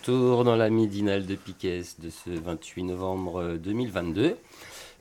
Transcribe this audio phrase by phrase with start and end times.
[0.00, 4.38] Retour dans la midinale de Piquet de ce 28 novembre 2022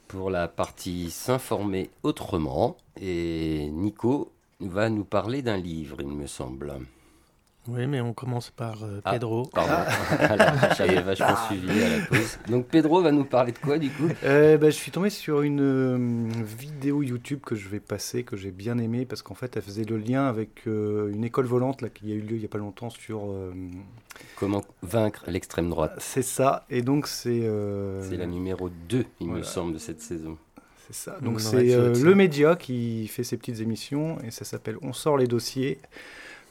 [0.09, 2.75] pour la partie S'informer autrement.
[2.99, 6.73] Et Nico va nous parler d'un livre, il me semble.
[7.71, 9.43] Oui, mais on commence par euh, Ah, Pedro.
[9.53, 9.73] Pardon,
[10.77, 12.37] j'avais vachement suivi à la pause.
[12.49, 14.07] Donc Pedro va nous parler de quoi du coup?
[14.23, 18.35] Euh, bah, je suis tombé sur une euh, vidéo YouTube que je vais passer, que
[18.37, 21.81] j'ai bien aimée, parce qu'en fait, elle faisait le lien avec euh, une école volante
[21.81, 23.29] là, qui a eu lieu il n'y a pas longtemps sur...
[23.29, 23.53] euh,
[24.35, 25.93] Comment vaincre l'extrême droite?
[25.99, 27.41] C'est ça, et donc c'est...
[27.43, 30.37] euh, C'est la numéro 2, il me semble, de cette saison.
[30.87, 31.17] C'est ça.
[31.21, 34.91] On Donc c'est euh, le média qui fait ses petites émissions et ça s'appelle On
[34.91, 35.79] sort les dossiers.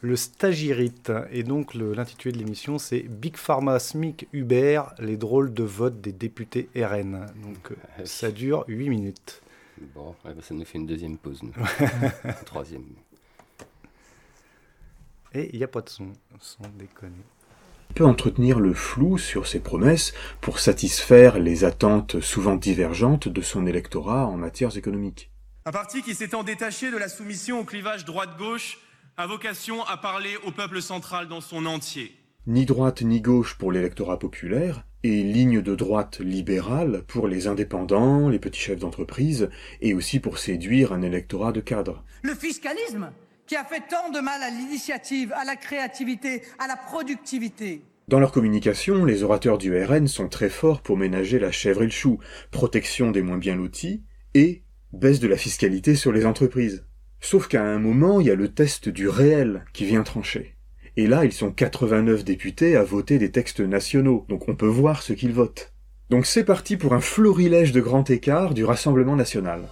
[0.00, 1.12] Le stagirite.
[1.30, 6.12] Et donc l'intitulé de l'émission c'est Big Pharma, SMIC, Uber, les drôles de vote des
[6.12, 7.26] députés RN.
[7.42, 9.42] Donc euh, ça dure 8 minutes.
[9.94, 11.42] Bon, ouais, bah, ça nous fait une deuxième pause.
[11.42, 11.52] nous.
[12.24, 12.84] Une troisième.
[15.34, 17.12] Et il n'y a pas de son, sans déconner.
[17.94, 23.66] peut entretenir le flou sur ses promesses pour satisfaire les attentes souvent divergentes de son
[23.66, 25.30] électorat en matières économiques.
[25.66, 28.78] Un parti qui s'étant détaché de la soumission au clivage droite-gauche
[29.18, 32.14] a vocation à parler au peuple central dans son entier.
[32.46, 38.28] Ni droite ni gauche pour l'électorat populaire, et ligne de droite libérale pour les indépendants,
[38.28, 42.04] les petits chefs d'entreprise, et aussi pour séduire un électorat de cadres.
[42.22, 43.10] Le fiscalisme
[43.48, 47.82] qui a fait tant de mal à l'initiative, à la créativité, à la productivité.
[48.06, 51.86] Dans leur communication, les orateurs du RN sont très forts pour ménager la chèvre et
[51.86, 52.20] le chou,
[52.52, 54.62] protection des moins bien lotis et
[54.92, 56.84] baisse de la fiscalité sur les entreprises.
[57.20, 60.54] Sauf qu'à un moment, il y a le test du réel qui vient trancher.
[60.96, 65.02] Et là, ils sont 89 députés à voter des textes nationaux, donc on peut voir
[65.02, 65.72] ce qu'ils votent.
[66.10, 69.62] Donc c'est parti pour un florilège de grand écart du Rassemblement national.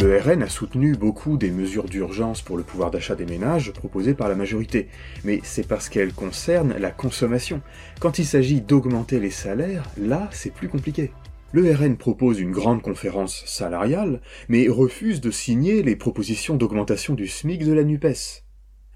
[0.00, 4.14] Le RN a soutenu beaucoup des mesures d'urgence pour le pouvoir d'achat des ménages proposées
[4.14, 4.86] par la majorité,
[5.24, 7.62] mais c'est parce qu'elles concernent la consommation.
[7.98, 11.10] Quand il s'agit d'augmenter les salaires, là, c'est plus compliqué.
[11.50, 17.26] Le RN propose une grande conférence salariale, mais refuse de signer les propositions d'augmentation du
[17.26, 18.44] SMIC de la NUPES.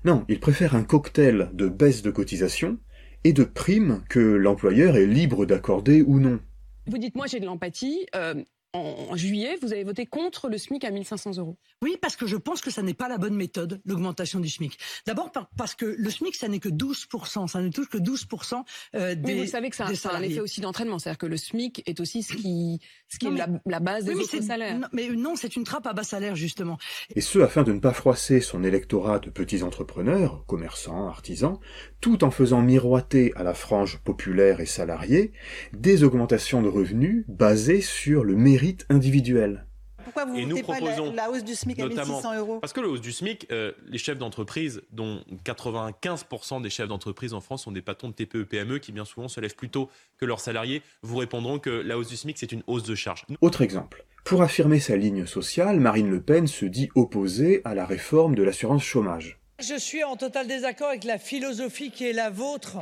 [0.05, 2.79] Non, il préfère un cocktail de baisse de cotisation
[3.25, 6.39] et de primes que l'employeur est libre d'accorder ou non.
[6.87, 8.07] Vous dites, moi j'ai de l'empathie.
[8.15, 8.35] Euh,
[8.75, 11.59] en, juillet, vous avez voté contre le SMIC à 1500 euros.
[11.83, 14.79] Oui, parce que je pense que ça n'est pas la bonne méthode, l'augmentation du SMIC.
[15.07, 18.65] D'abord par- parce que le SMIC, ça n'est que 12%, ça ne touche que 12%
[18.95, 20.99] euh, des Mais vous savez que ça, a un effet aussi d'entraînement.
[20.99, 24.05] C'est-à-dire que le SMIC est aussi ce qui, ce qui Non, est la, la base
[24.05, 24.79] des Oui, mais autres c'est- salaires.
[24.79, 26.79] non, mais non, c'est une trappe à bas salaire, justement.
[27.15, 31.59] et ce afin de ne pas froisser son électorat de petits entrepreneurs, commerçants, artisans,
[32.03, 35.33] tout en faisant miroiter à la frange populaire et salariée
[35.73, 39.65] des augmentations de revenus basées sur le mérite individuel.
[40.05, 42.59] Pourquoi vous Et nous pas la, proposons la hausse du SMIC à notamment- 1600 euros?
[42.59, 47.35] Parce que le hausse du SMIC, euh, les chefs d'entreprise, dont 95% des chefs d'entreprise
[47.35, 49.89] en France sont des patrons de TPE, PME, qui bien souvent se lèvent plus tôt
[50.19, 53.25] que leurs salariés, vous répondront que la hausse du SMIC, c'est une hausse de charge.
[53.41, 54.05] Autre exemple.
[54.25, 58.43] Pour affirmer sa ligne sociale, Marine Le Pen se dit opposée à la réforme de
[58.43, 59.39] l'assurance chômage.
[59.63, 62.79] Je suis en total désaccord avec la philosophie qui est la vôtre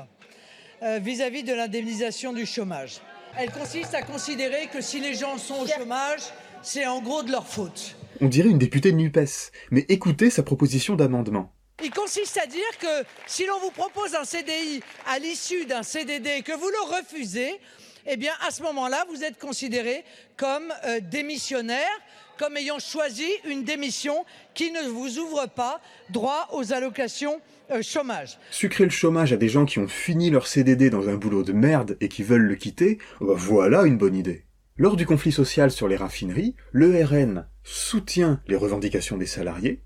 [0.82, 3.02] euh, vis-à-vis de l'indemnisation du chômage.
[3.36, 6.22] Elle consiste à considérer que si les gens sont au chômage,
[6.62, 7.96] c'est en gros de leur faute.
[8.22, 11.52] On dirait une députée de NUPES, mais écoutez sa proposition d'amendement.
[11.84, 16.30] Il consiste à dire que si l'on vous propose un CDI à l'issue d'un CDD
[16.38, 17.60] et que vous le refusez,
[18.06, 20.02] eh bien à ce moment-là, vous êtes considéré
[20.38, 21.90] comme euh, démissionnaire,
[22.40, 25.78] comme ayant choisi une démission qui ne vous ouvre pas
[26.08, 27.38] droit aux allocations
[27.70, 28.38] euh, chômage.
[28.50, 31.52] Sucrer le chômage à des gens qui ont fini leur CDD dans un boulot de
[31.52, 34.46] merde et qui veulent le quitter, bah voilà une bonne idée.
[34.78, 39.82] Lors du conflit social sur les raffineries, le RN soutient les revendications des salariés,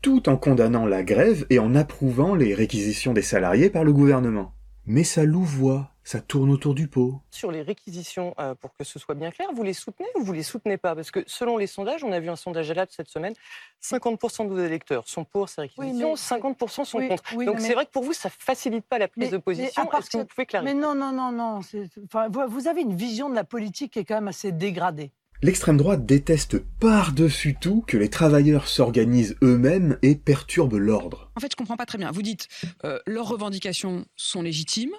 [0.00, 4.54] tout en condamnant la grève et en approuvant les réquisitions des salariés par le gouvernement.
[4.86, 7.20] Mais ça louvoie, ça tourne autour du pot.
[7.30, 10.32] Sur les réquisitions, euh, pour que ce soit bien clair, vous les soutenez ou vous
[10.32, 10.94] les soutenez pas?
[10.96, 13.34] Parce que selon les sondages, on a vu un sondage à l'AP cette semaine,
[13.82, 17.22] 50% de vos électeurs sont pour ces réquisitions, mais- 50% sont Oui, contre.
[17.36, 19.36] oui, Donc mais- c'est vrai que pour vous, ça facilite pas la prise Mais- de
[19.38, 19.68] position.
[19.68, 20.74] Est-ce que partir- vous pouvez clarifier?
[20.74, 21.60] Mais non, non, non, non.
[22.06, 25.12] Enfin, vous- vous avez une vision de la politique qui est quand même assez dégradée.
[25.42, 31.30] L'extrême droite déteste par-dessus tout que les travailleurs s'organisent eux-mêmes et perturbent l'ordre.
[31.34, 32.10] En fait, je comprends pas très bien.
[32.10, 32.48] Vous dites
[32.84, 34.92] euh, leurs revendications sont légitimes,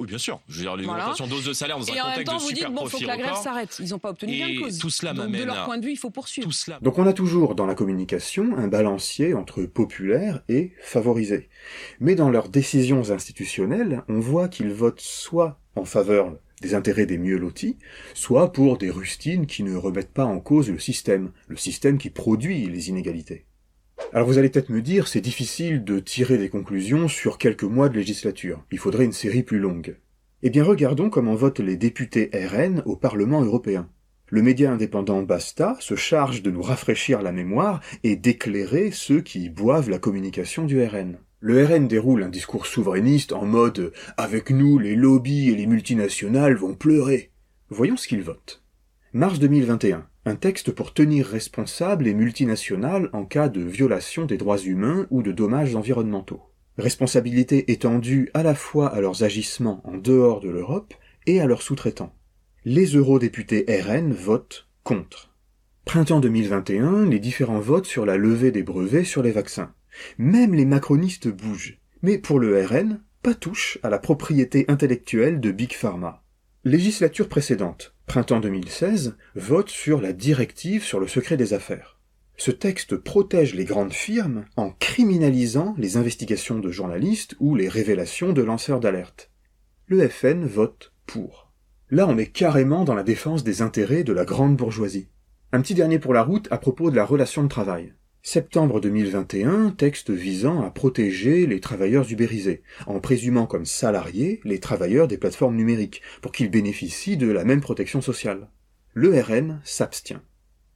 [0.00, 0.40] Oui, bien sûr.
[0.48, 1.04] Je veux dire, Voilà.
[1.04, 2.76] l'augmentation d'ose de salaire dans un et en même contexte temps de vous super dites
[2.76, 3.76] bon, faut que la grève s'arrête.
[3.78, 4.78] Ils n'ont pas obtenu gain de cause.
[4.78, 6.48] tout cela Donc, de leur à- point de vue, il faut poursuivre.
[6.48, 6.80] Tout cela.
[6.82, 11.48] Donc on a toujours dans la communication un balancier entre populaire et favorisé.
[12.00, 17.18] Mais dans leurs décisions institutionnelles, on voit qu'ils votent soit en faveur des intérêts des
[17.18, 17.76] mieux lotis,
[18.14, 22.10] soit pour des rustines qui ne remettent pas en cause le système, le système qui
[22.10, 23.44] produit les inégalités.
[24.12, 27.88] Alors vous allez peut-être me dire, c'est difficile de tirer des conclusions sur quelques mois
[27.88, 28.64] de législature.
[28.70, 29.96] Il faudrait une série plus longue.
[30.42, 33.88] Eh bien regardons comment votent les députés RN au Parlement européen.
[34.28, 39.48] Le média indépendant Basta se charge de nous rafraîchir la mémoire et d'éclairer ceux qui
[39.48, 41.18] boivent la communication du RN.
[41.46, 46.54] Le RN déroule un discours souverainiste en mode Avec nous, les lobbies et les multinationales
[46.54, 47.32] vont pleurer.
[47.68, 48.62] Voyons ce qu'ils votent.
[49.12, 50.08] Mars 2021.
[50.24, 55.22] Un texte pour tenir responsables les multinationales en cas de violation des droits humains ou
[55.22, 56.40] de dommages environnementaux.
[56.78, 60.94] Responsabilité étendue à la fois à leurs agissements en dehors de l'Europe
[61.26, 62.14] et à leurs sous-traitants.
[62.64, 65.34] Les eurodéputés RN votent contre.
[65.84, 69.74] Printemps 2021, les différents votes sur la levée des brevets sur les vaccins.
[70.18, 71.78] Même les macronistes bougent.
[72.02, 76.22] Mais pour le RN, pas touche à la propriété intellectuelle de Big Pharma.
[76.64, 81.98] Législature précédente, printemps 2016, vote sur la directive sur le secret des affaires.
[82.36, 88.32] Ce texte protège les grandes firmes en criminalisant les investigations de journalistes ou les révélations
[88.32, 89.30] de lanceurs d'alerte.
[89.86, 91.52] Le FN vote pour.
[91.90, 95.08] Là, on est carrément dans la défense des intérêts de la grande bourgeoisie.
[95.52, 97.94] Un petit dernier pour la route à propos de la relation de travail.
[98.26, 105.08] Septembre 2021, texte visant à protéger les travailleurs ubérisés, en présumant comme salariés les travailleurs
[105.08, 108.48] des plateformes numériques, pour qu'ils bénéficient de la même protection sociale.
[108.94, 110.22] Le RN s'abstient.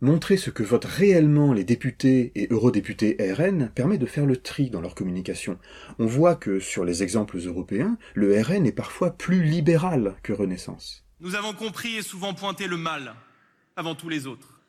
[0.02, 4.68] Montrer ce que votent réellement les députés et eurodéputés RN permet de faire le tri
[4.68, 5.58] dans leur communication.
[5.98, 11.06] On voit que, sur les exemples européens, le RN est parfois plus libéral que Renaissance.
[11.20, 13.14] Nous avons compris et souvent pointé le mal
[13.74, 14.60] avant tous les autres.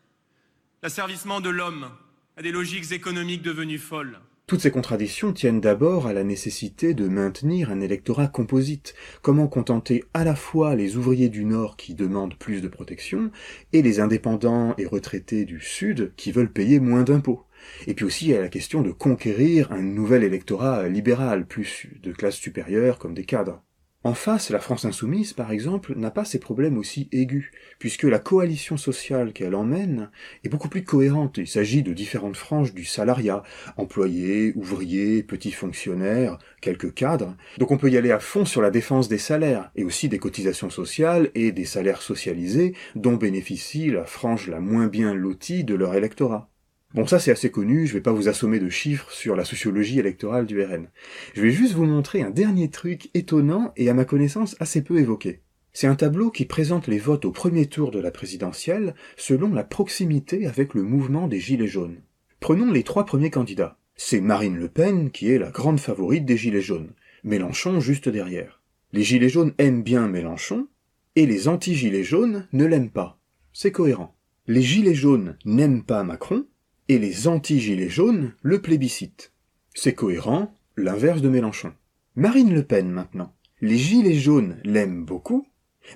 [0.82, 1.90] L'asservissement de l'homme
[2.36, 4.18] à des logiques économiques devenues folles.
[4.50, 8.96] Toutes ces contradictions tiennent d'abord à la nécessité de maintenir un électorat composite.
[9.22, 13.30] Comment contenter à la fois les ouvriers du Nord qui demandent plus de protection
[13.72, 17.44] et les indépendants et retraités du Sud qui veulent payer moins d'impôts?
[17.86, 22.34] Et puis aussi a la question de conquérir un nouvel électorat libéral, plus de classe
[22.34, 23.62] supérieure comme des cadres.
[24.02, 28.18] En face, la France insoumise, par exemple, n'a pas ces problèmes aussi aigus, puisque la
[28.18, 30.10] coalition sociale qu'elle emmène
[30.42, 31.36] est beaucoup plus cohérente.
[31.36, 33.42] Il s'agit de différentes franges du salariat,
[33.76, 37.36] employés, ouvriers, petits fonctionnaires, quelques cadres.
[37.58, 40.18] Donc on peut y aller à fond sur la défense des salaires, et aussi des
[40.18, 45.74] cotisations sociales et des salaires socialisés dont bénéficie la frange la moins bien lotie de
[45.74, 46.49] leur électorat.
[46.92, 50.00] Bon, ça c'est assez connu, je vais pas vous assommer de chiffres sur la sociologie
[50.00, 50.88] électorale du RN.
[51.34, 54.98] Je vais juste vous montrer un dernier truc étonnant et à ma connaissance assez peu
[54.98, 55.40] évoqué.
[55.72, 59.62] C'est un tableau qui présente les votes au premier tour de la présidentielle selon la
[59.62, 62.00] proximité avec le mouvement des Gilets jaunes.
[62.40, 63.78] Prenons les trois premiers candidats.
[63.94, 66.90] C'est Marine Le Pen qui est la grande favorite des Gilets jaunes,
[67.22, 68.60] Mélenchon juste derrière.
[68.92, 70.66] Les Gilets jaunes aiment bien Mélenchon,
[71.14, 73.20] et les anti-Gilets jaunes ne l'aiment pas.
[73.52, 74.16] C'est cohérent.
[74.48, 76.46] Les Gilets jaunes n'aiment pas Macron,
[76.90, 79.32] et les anti-Gilets jaunes le plébiscitent.
[79.76, 81.72] C'est cohérent, l'inverse de Mélenchon.
[82.16, 83.32] Marine Le Pen maintenant.
[83.60, 85.46] Les Gilets jaunes l'aiment beaucoup,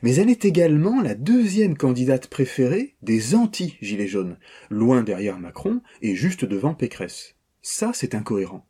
[0.05, 4.39] mais elle est également la deuxième candidate préférée des anti-Gilets jaunes,
[4.71, 7.35] loin derrière Macron et juste devant Pécresse.
[7.61, 8.65] Ça, c'est incohérent.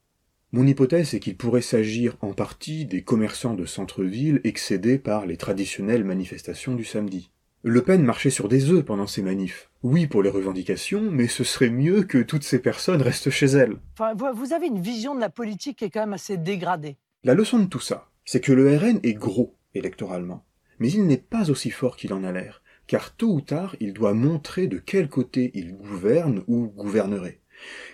[0.51, 5.37] Mon hypothèse est qu'il pourrait s'agir en partie des commerçants de centre-ville excédés par les
[5.37, 7.31] traditionnelles manifestations du samedi.
[7.67, 9.71] Le Pen marchait sur des œufs pendant ces manifs.
[9.83, 13.79] Oui pour les revendications, mais ce serait mieux que toutes ces personnes restent chez elles.
[13.95, 16.99] Enfin, vous, vous avez une vision de la politique qui est quand même assez dégradée.
[17.23, 20.45] La leçon de tout ça, c'est que le RN est gros électoralement,
[20.79, 23.95] mais il n'est pas aussi fort qu'il en a l'air, car tôt ou tard il
[23.95, 27.41] doit montrer de quel côté il gouverne ou gouvernerait,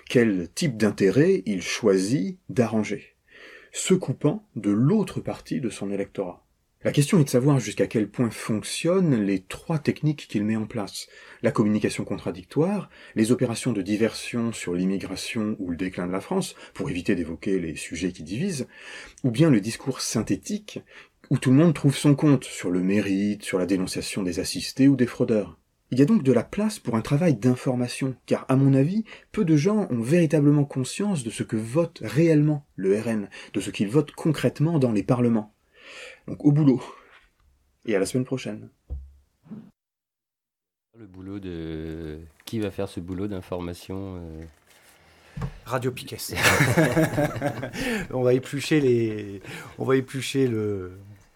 [0.09, 3.15] quel type d'intérêt il choisit d'arranger,
[3.71, 6.45] se coupant de l'autre partie de son électorat.
[6.83, 10.65] La question est de savoir jusqu'à quel point fonctionnent les trois techniques qu'il met en
[10.65, 11.09] place.
[11.43, 16.55] La communication contradictoire, les opérations de diversion sur l'immigration ou le déclin de la France,
[16.73, 18.67] pour éviter d'évoquer les sujets qui divisent,
[19.25, 20.81] ou bien le discours synthétique
[21.29, 24.89] où tout le monde trouve son compte sur le mérite, sur la dénonciation des assistés
[24.89, 25.59] ou des fraudeurs.
[25.91, 29.05] Il y a donc de la place pour un travail d'information, car à mon avis,
[29.33, 33.71] peu de gens ont véritablement conscience de ce que vote réellement le RN, de ce
[33.71, 35.55] qu'il vote concrètement dans les parlements.
[36.31, 36.81] Donc au boulot.
[37.87, 38.69] Et à la semaine prochaine.
[40.97, 42.19] Le boulot de.
[42.45, 44.45] Qui va faire ce boulot d'information euh,
[45.65, 46.19] Radio Piquet.
[48.13, 49.43] on va éplucher les,
[49.79, 50.93] on va éplucher le,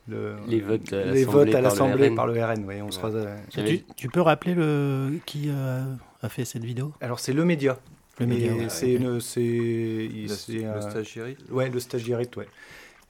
[0.06, 2.14] le- Les votes à les l'Assemblée votes à par le l'Assemblée RN.
[2.14, 2.64] par le RN.
[2.66, 2.92] oui, on Ouais.
[2.92, 3.10] sera,
[3.50, 5.82] Tu, tu peux rappeler le, qui euh,
[6.22, 6.92] a fait cette vidéo?
[7.00, 7.78] Alors c'est le média.
[8.20, 8.68] Le média, ouais.
[8.68, 12.46] c'est Le- c'est le un- stagiaire Ouais, le stagiairite, ouais.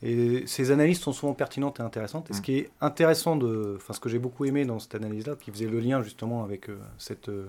[0.03, 2.31] Et ces analyses sont souvent pertinentes et intéressantes.
[2.31, 2.43] Et ce Mm.
[2.43, 5.67] qui est intéressant de, enfin ce que j'ai beaucoup aimé dans cette analyse-là, qui faisait
[5.67, 7.47] le lien justement avec euh, cette euh,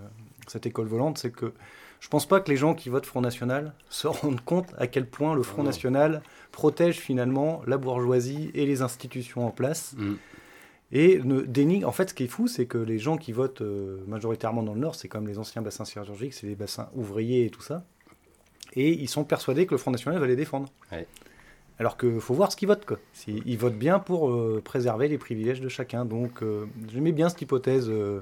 [0.48, 1.52] cette école volante, c'est que
[2.00, 5.08] je pense pas que les gens qui votent Front National se rendent compte à quel
[5.08, 5.64] point le Front.
[5.64, 6.22] National
[6.52, 9.94] protège finalement la bourgeoisie et les institutions en place.
[9.98, 10.14] Mm.
[10.92, 11.90] Et ne dénigre.
[11.90, 14.76] En fait, ce qui est fou, c'est que les gens qui votent euh, majoritairement dans
[14.76, 17.84] le Nord, c'est comme les anciens bassins chirurgiques, c'est les bassins ouvriers et tout ça.
[18.74, 20.70] Et ils sont persuadés que le Front National va les défendre.
[20.92, 21.08] Ouais.
[21.80, 22.86] Alors qu'il faut voir ce qu'ils votent.
[22.86, 23.00] Quoi.
[23.28, 26.06] Ils votent bien pour euh, préserver les privilèges de chacun.
[26.06, 28.22] Donc euh, j'aimais bien cette hypothèse euh,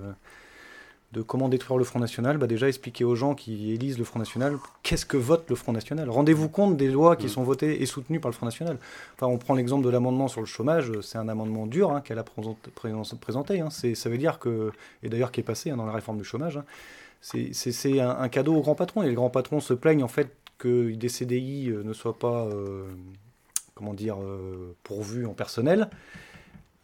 [1.11, 2.39] de comment détruire le Front National.
[2.39, 5.71] Bah, déjà expliquer aux gens qui élisent le Front National qu'est-ce que vote le Front
[5.71, 6.09] National.
[6.09, 7.29] Rendez-vous compte des lois qui Mm.
[7.29, 8.79] sont votées et soutenues par le Front National.
[9.15, 10.89] Enfin, on prend l'exemple de l'amendement sur le chômage.
[10.89, 12.71] euh, C'est un amendement dur hein, qu'elle a présenté.
[12.71, 13.69] présent- présenté, hein.
[13.69, 14.71] Ça veut dire que,
[15.03, 16.59] et d'ailleurs qui est passé hein, dans la réforme du chômage,
[17.21, 19.03] c'est- un, un cadeau aux grands patrons.
[19.03, 22.47] Et les grands patrons se plaignent en fait que des CDI ne soient pas,
[23.75, 25.89] comment dire, euh, pourvus en personnel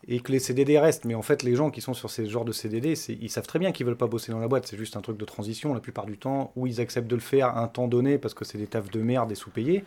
[0.08, 1.06] et que les CDD restent.
[1.06, 3.60] Mais en fait, les gens qui sont sur ces genres de CDD, ils savent très
[3.60, 4.68] bien qu'ils veulent pas bosser dans la boîte.
[4.68, 7.22] C'est juste un truc de transition la plupart du temps, où ils acceptent de le
[7.22, 9.84] faire un temps donné parce que c'est des tafs de merde et sous-payés.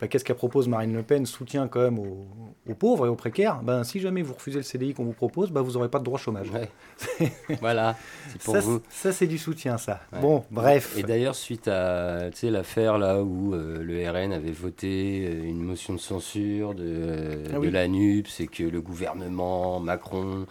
[0.00, 1.26] Bah, Qu'est-ce qu'elle propose Marine Le Pen?
[1.26, 2.26] Soutien quand même aux,
[2.68, 3.60] aux pauvres et aux précaires.
[3.62, 6.04] Ben, si jamais vous refusez le CDI qu'on vous propose, bah, vous n'aurez pas de
[6.04, 6.50] droit au chômage.
[6.50, 7.30] Ouais.
[7.60, 7.96] voilà,
[8.28, 8.80] c'est pour ça, vous.
[8.88, 10.00] ça, c'est du soutien, ça.
[10.12, 10.20] Ouais.
[10.20, 10.96] Bon, bref.
[10.96, 15.94] Et d'ailleurs, suite à l'affaire là où euh, le RN avait voté euh, une motion
[15.94, 20.46] de censure de, Ah de la NUPS et que le gouvernement Macron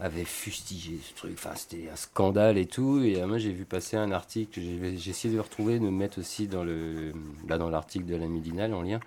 [0.00, 3.02] avait fustigé ce truc, enfin c'était un scandale et tout.
[3.02, 5.90] Et euh, moi j'ai vu passer un article, j'ai essayé de le retrouver, de le
[5.90, 7.12] mettre aussi dans le
[7.48, 9.00] là, dans l'article de la Midinale en lien.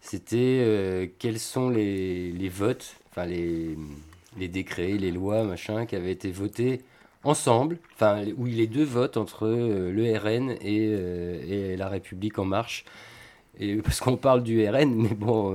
[0.00, 3.76] C'était euh, quels sont les, les votes, enfin les,
[4.38, 6.80] les décrets, les lois, machin, qui avaient été votés
[7.24, 12.46] ensemble, enfin où les deux votent entre euh, le RN et, et la République en
[12.46, 12.84] marche.
[13.60, 15.52] Et parce qu'on parle du RN, mais bon,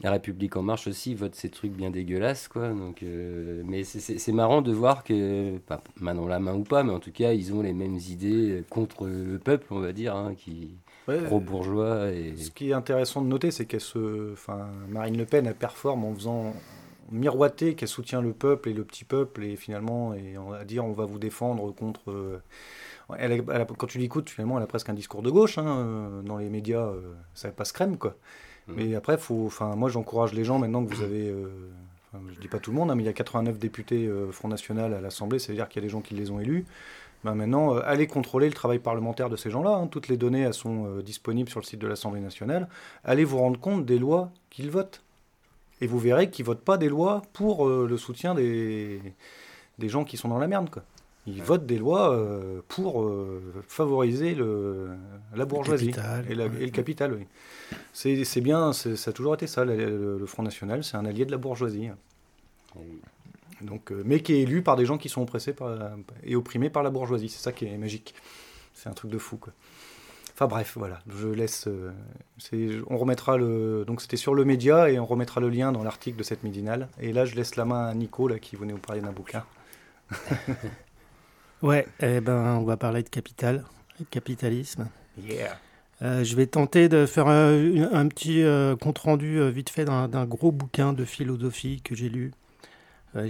[0.00, 2.68] la République en marche aussi vote ces trucs bien dégueulasses, quoi.
[2.68, 6.84] Donc, euh, mais c'est- marrant de voir que, pas main dans la main ou pas,
[6.84, 10.14] mais en tout cas, ils ont les mêmes idées contre le peuple, on va dire,
[10.14, 10.76] hein, qui
[11.08, 15.24] Ouais, pro-bourgeois et Ce qui est intéressant de noter, c'est qu'elle se, enfin, Marine Le
[15.24, 16.52] Pen, elle performe en faisant
[17.10, 20.84] miroiter qu'elle soutient le peuple et le petit peuple, et finalement, et on va dire,
[20.84, 22.10] on va vous défendre contre.
[22.10, 22.42] euh,
[23.18, 25.56] elle a- elle a- quand tu l'écoutes, finalement, elle a presque un discours de gauche.
[25.58, 28.14] hein, euh, dans les médias, euh, ça passe crème, quoi.
[28.68, 28.74] Mhm.
[28.76, 31.28] Mais après, faut, enfin, moi, j'encourage les gens maintenant que vous avez.
[31.30, 31.48] euh,
[32.34, 34.48] je dis pas tout le monde, hein, mais il y a 89 députés euh, Front
[34.48, 36.64] National à l'Assemblée, c'est-à-dire qu'il y a des gens qui les ont élus.
[37.24, 39.70] Ben maintenant, euh, allez contrôler le travail parlementaire de ces gens-là.
[39.76, 39.86] hein.
[39.88, 42.68] Toutes les données sont euh, disponibles sur le site de l'Assemblée nationale.
[43.04, 45.02] Allez vous rendre compte des lois qu'ils votent.
[45.80, 49.00] Et vous verrez qu'ils votent pas des lois pour le soutien des,
[49.78, 50.70] des gens qui sont dans la merde.
[50.70, 50.82] Quoi.
[51.36, 54.88] Ils votent des lois euh, pour euh, favoriser le,
[55.34, 56.62] la bourgeoisie capital, et, la- ouais.
[56.62, 57.12] et le capital.
[57.14, 57.26] Oui.
[57.92, 59.64] C'est bien, ça a toujours été ça.
[59.64, 61.90] Le, le- le Front National, c'est un allié de la bourgeoisie.
[63.60, 65.76] Donc, euh, mais qui est élu par des gens qui sont oppressés par,
[66.24, 67.28] et opprimés par la bourgeoisie.
[67.28, 68.14] C'est ça qui est magique.
[68.74, 69.52] C'est un truc de fou, quoi.
[70.34, 71.00] Enfin bref, voilà.
[71.08, 71.68] Je laisse.
[72.88, 73.84] on remettra le.
[73.84, 76.88] Donc c'était sur le média et on remettra le lien dans l'article de cette midinale.
[77.00, 79.44] Et là, je laisse la main à Nico là qui venait vous parler d'un bouquin.
[81.62, 83.64] Ouais, eh ben, on va parler de capital,
[83.98, 84.88] de capitalisme.
[85.20, 85.58] Yeah.
[86.02, 90.52] Euh, je vais tenter de faire un, petit euh, compte-rendu euh, vite fait d'un gros
[90.52, 92.32] bouquin de philosophie que j'ai lu,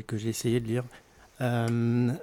[0.06, 0.85] que j'ai essayé de lire.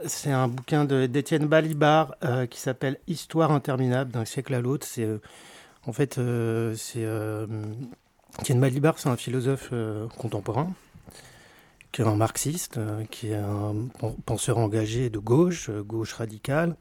[0.05, 2.15] C'est un bouquin de- d'Étienne Balibar
[2.50, 4.85] qui s'appelle Histoire interminable d'un siècle à l'autre.
[4.85, 5.07] C'est
[5.88, 6.19] en fait
[6.75, 7.07] c'est
[8.41, 9.71] Étienne Balibar, c'est un philosophe
[10.17, 10.71] contemporain
[11.96, 16.12] qui est un marxiste, euh, qui est un pen- penseur engagé de gauche, euh, gauche
[16.12, 16.75] radicale,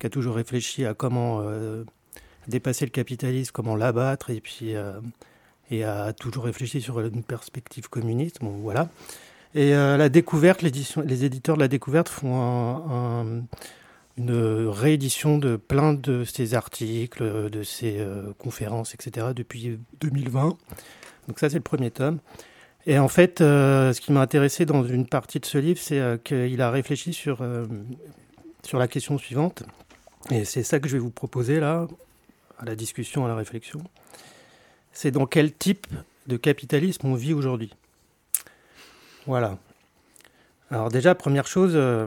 [0.00, 1.84] qui a toujours réfléchi à comment euh,
[2.48, 4.94] dépasser le capitalisme, comment l'abattre, et puis euh,
[5.70, 8.38] et a toujours réfléchi sur une perspective communiste.
[8.42, 8.88] Voilà.
[9.54, 13.42] Et euh, la découverte, les éditeurs de la découverte font un- un-
[14.18, 19.28] une réédition de plein de ces articles, de euh, conférences, etc.
[19.34, 20.56] depuis 2020.
[21.28, 22.18] Donc ça, c'est le premier tome.
[22.86, 25.98] Et en fait, euh, ce qui m'a intéressé dans une partie de ce livre, c'est
[25.98, 27.66] euh, qu'il a réfléchi sur, euh,
[28.64, 29.64] sur la question suivante.
[30.30, 31.88] Et c'est ça que je vais vous proposer là,
[32.58, 33.80] à la discussion, à la réflexion.
[34.92, 35.86] C'est dans quel type
[36.28, 37.74] de capitalisme on vit aujourd'hui?
[39.26, 39.58] Voilà.
[40.70, 42.06] Alors déjà, première chose, euh,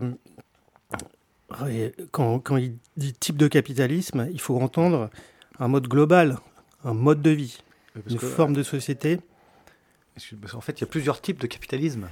[2.11, 5.09] quand, quand il dit type de capitalisme, il faut entendre
[5.59, 6.37] un mode global,
[6.85, 7.57] un mode de vie,
[7.93, 9.19] Parce une que- forme de société.
[10.51, 12.07] Qu'en fait, il y a plusieurs types de capitalisme.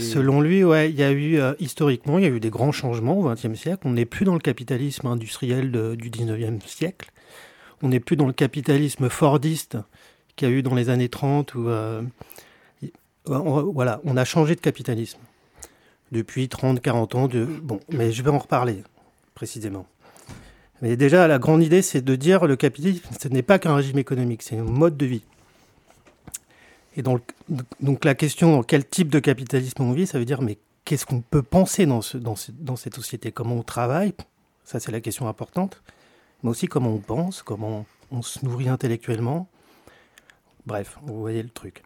[0.00, 2.72] Selon lui, ouais, il y a eu euh, historiquement, il y a eu des grands
[2.72, 3.80] changements au XXe siècle.
[3.84, 7.10] On n'est plus dans le capitalisme industriel du XIXe siècle.
[7.82, 9.76] On n'est plus dans le capitalisme fordiste
[10.36, 11.54] qu'il y a eu dans les années 30.
[11.54, 12.02] Où, euh,
[12.82, 12.92] y-
[13.26, 15.18] on- voilà, on a changé de capitalisme
[16.12, 17.28] depuis 30, 40 ans.
[17.62, 18.82] Bon, mais je vais en reparler
[19.34, 19.86] précisément.
[20.80, 23.98] Mais déjà, la grande idée, c'est de dire le capitalisme, ce n'est pas qu'un régime
[23.98, 25.22] économique, c'est un mode de vie.
[26.98, 31.06] Et donc, la question quel type de capitalisme on vit, ça veut dire mais qu'est-ce
[31.06, 33.30] qu'on peut penser dans, dans cette société?
[33.30, 34.12] Comment on travaille?
[34.64, 35.80] Ça, c'est la question importante.
[36.42, 39.48] Mais aussi comment on pense, comment on se nourrit intellectuellement.
[40.66, 41.84] Bref, vous voyez le truc.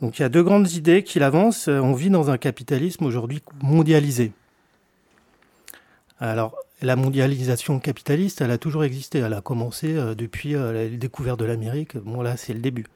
[0.00, 1.68] Donc il y a deux grandes idées qu'il avance.
[1.68, 4.32] Euh, On vit dans un capitalisme aujourd'hui mondialisé.
[6.18, 9.20] Alors, la mondialisation capitaliste, elle a toujours existé.
[9.20, 11.96] Elle a commencé euh, depuis euh, la découverte de l'Amérique.
[11.96, 12.86] Bon, là, c'est le début.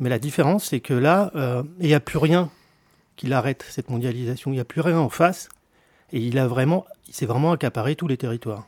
[0.00, 2.50] Mais la différence, c'est que là, euh, il n'y a plus rien
[3.16, 4.50] qui l'arrête, cette mondialisation.
[4.50, 5.48] Il n'y a plus rien en face.
[6.12, 8.66] Et il il s'est vraiment accaparé tous les territoires.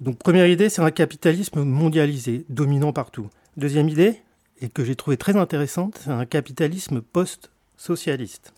[0.00, 3.30] Donc, première idée, c'est un capitalisme mondialisé, dominant partout.
[3.56, 4.20] Deuxième idée,
[4.60, 8.52] et que j'ai trouvé très intéressante, c'est un capitalisme post-socialiste.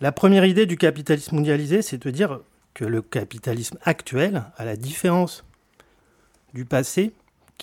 [0.00, 2.40] La première idée du capitalisme mondialisé, c'est de dire
[2.74, 5.44] que le capitalisme actuel, à la différence
[6.52, 7.12] du passé,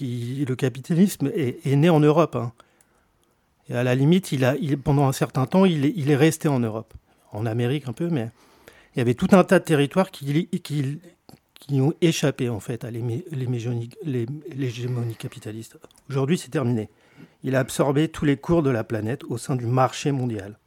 [0.01, 2.35] le capitalisme est, né en Europe.
[2.35, 2.51] hein.
[3.69, 4.35] Et à la limite,
[4.83, 6.93] pendant un certain temps, il est, resté en Europe.
[7.31, 8.29] En Amérique un peu, mais
[8.95, 10.99] il y avait tout un tas de territoires qui, qui,
[11.81, 13.89] ont échappé en fait à l'hégémonie
[15.17, 15.77] capitaliste.
[16.09, 16.89] Aujourd'hui, c'est terminé.
[17.43, 20.59] Il a absorbé tous les cours de la planète au sein du marché mondial.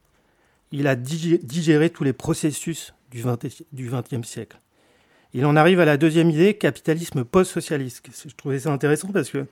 [0.73, 4.59] Il a digé- digéré tous les processus du XXe siècle.
[5.37, 8.03] Il en arrive à la deuxième idée, capitalisme post-socialiste.
[8.27, 9.45] Je trouvais ça intéressant parce que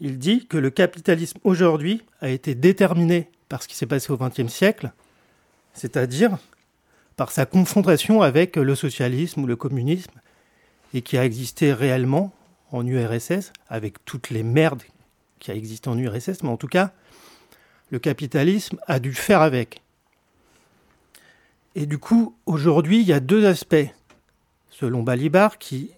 [0.00, 4.16] il dit que le capitalisme aujourd'hui a été déterminé par ce qui s'est passé au
[4.16, 4.90] XXe siècle,
[5.72, 6.36] c'est-à-dire
[7.14, 10.20] par sa confrontation avec le socialisme ou le communisme,
[10.92, 12.34] et qui a existé réellement
[12.72, 14.82] en URSS, avec toutes les merdes
[15.38, 16.90] qui a existé en URSS, mais en tout cas,
[17.90, 19.80] le capitalisme a dû faire avec.
[21.76, 23.86] Et du coup, aujourd'hui, il y a deux aspects,
[24.78, 25.90] selon Balibar, qui,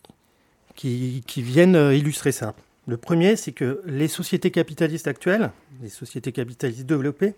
[1.37, 2.55] viennent euh, illustrer ça.
[2.87, 5.51] Le premier, c'est que les sociétés capitalistes actuelles,
[5.83, 7.35] les sociétés capitalistes développées,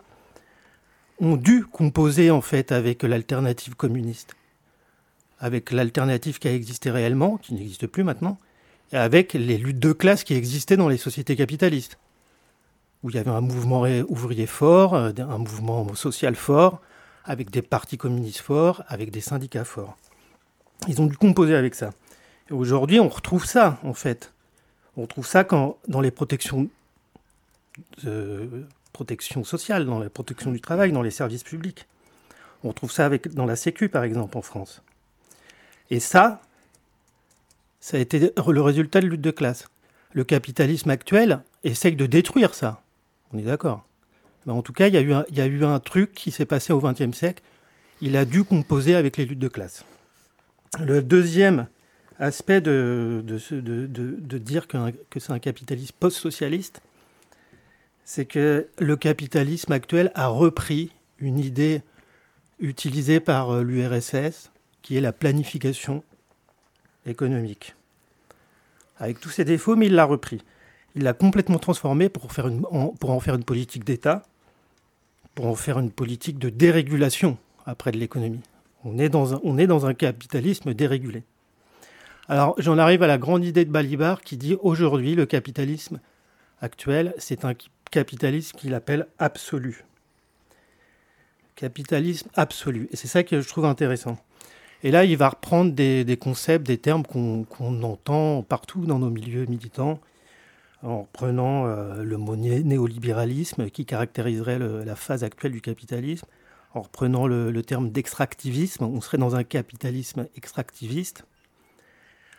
[1.19, 4.37] ont dû composer en fait avec l'alternative communiste,
[5.41, 8.39] avec l'alternative qui a existé réellement, qui n'existe plus maintenant,
[8.93, 11.99] et avec les luttes de classe qui existaient dans les sociétés capitalistes,
[13.03, 16.81] où il y avait un mouvement ouvrier fort, euh, un mouvement social fort,
[17.25, 19.97] avec des partis communistes forts, avec des syndicats forts.
[20.89, 21.91] Ils ont dû composer avec ça.
[22.51, 24.33] Aujourd'hui, on retrouve ça, en fait.
[24.97, 26.69] On retrouve ça dans les protections,
[28.05, 31.87] de protection sociale, dans la protection du travail, dans les services publics.
[32.65, 34.83] On retrouve ça dans la Sécu, par exemple, en France.
[35.91, 36.43] Et ça,
[37.81, 39.69] ça a été le résultat de lutte de classe.
[40.13, 42.83] Le capitalisme actuel essaye de détruire ça.
[43.33, 43.85] On est d'accord.
[44.47, 46.81] En tout cas, il y, il y a eu un truc qui s'est passé au
[46.81, 47.43] XXe siècle.
[48.01, 49.85] Il a dû composer avec les luttes de classe.
[50.81, 51.67] Le deuxième
[52.19, 53.23] aspect de,
[54.39, 56.81] dire que c'est un capitalisme post-socialiste,
[58.05, 61.83] c'est que le capitalisme actuel a repris une idée
[62.59, 66.03] utilisée par euh, l'URSS, qui est la planification
[67.07, 67.75] économique.
[68.99, 70.41] Avec tous ses défauts, mais il l'a repris.
[70.95, 74.23] Il l'a complètement transformé pour en faire une politique d'État,
[75.35, 78.43] pour en faire une politique de dérégulation après de l'économie.
[78.85, 81.23] On est dans un, capitalisme dérégulé.
[82.29, 86.01] Alors j'en arrive à la grande idée de Balibar qui dit aujourd'hui le capitalisme
[86.61, 87.55] actuel, c'est un
[87.91, 89.85] capitalisme qu'il appelle absolu.
[91.57, 92.89] Capitalisme absolu.
[92.93, 94.19] Et c'est ça que je trouve intéressant.
[94.85, 99.47] Et là, il va reprendre des, concepts, des termes qu'on entend partout dans nos milieux
[99.47, 100.01] militants,
[100.83, 106.27] en reprenant euh, le mot né- néolibéralisme qui caractériserait la phase actuelle du capitalisme,
[106.75, 111.25] en reprenant le, terme d'extractivisme, on serait dans un capitalisme extractiviste,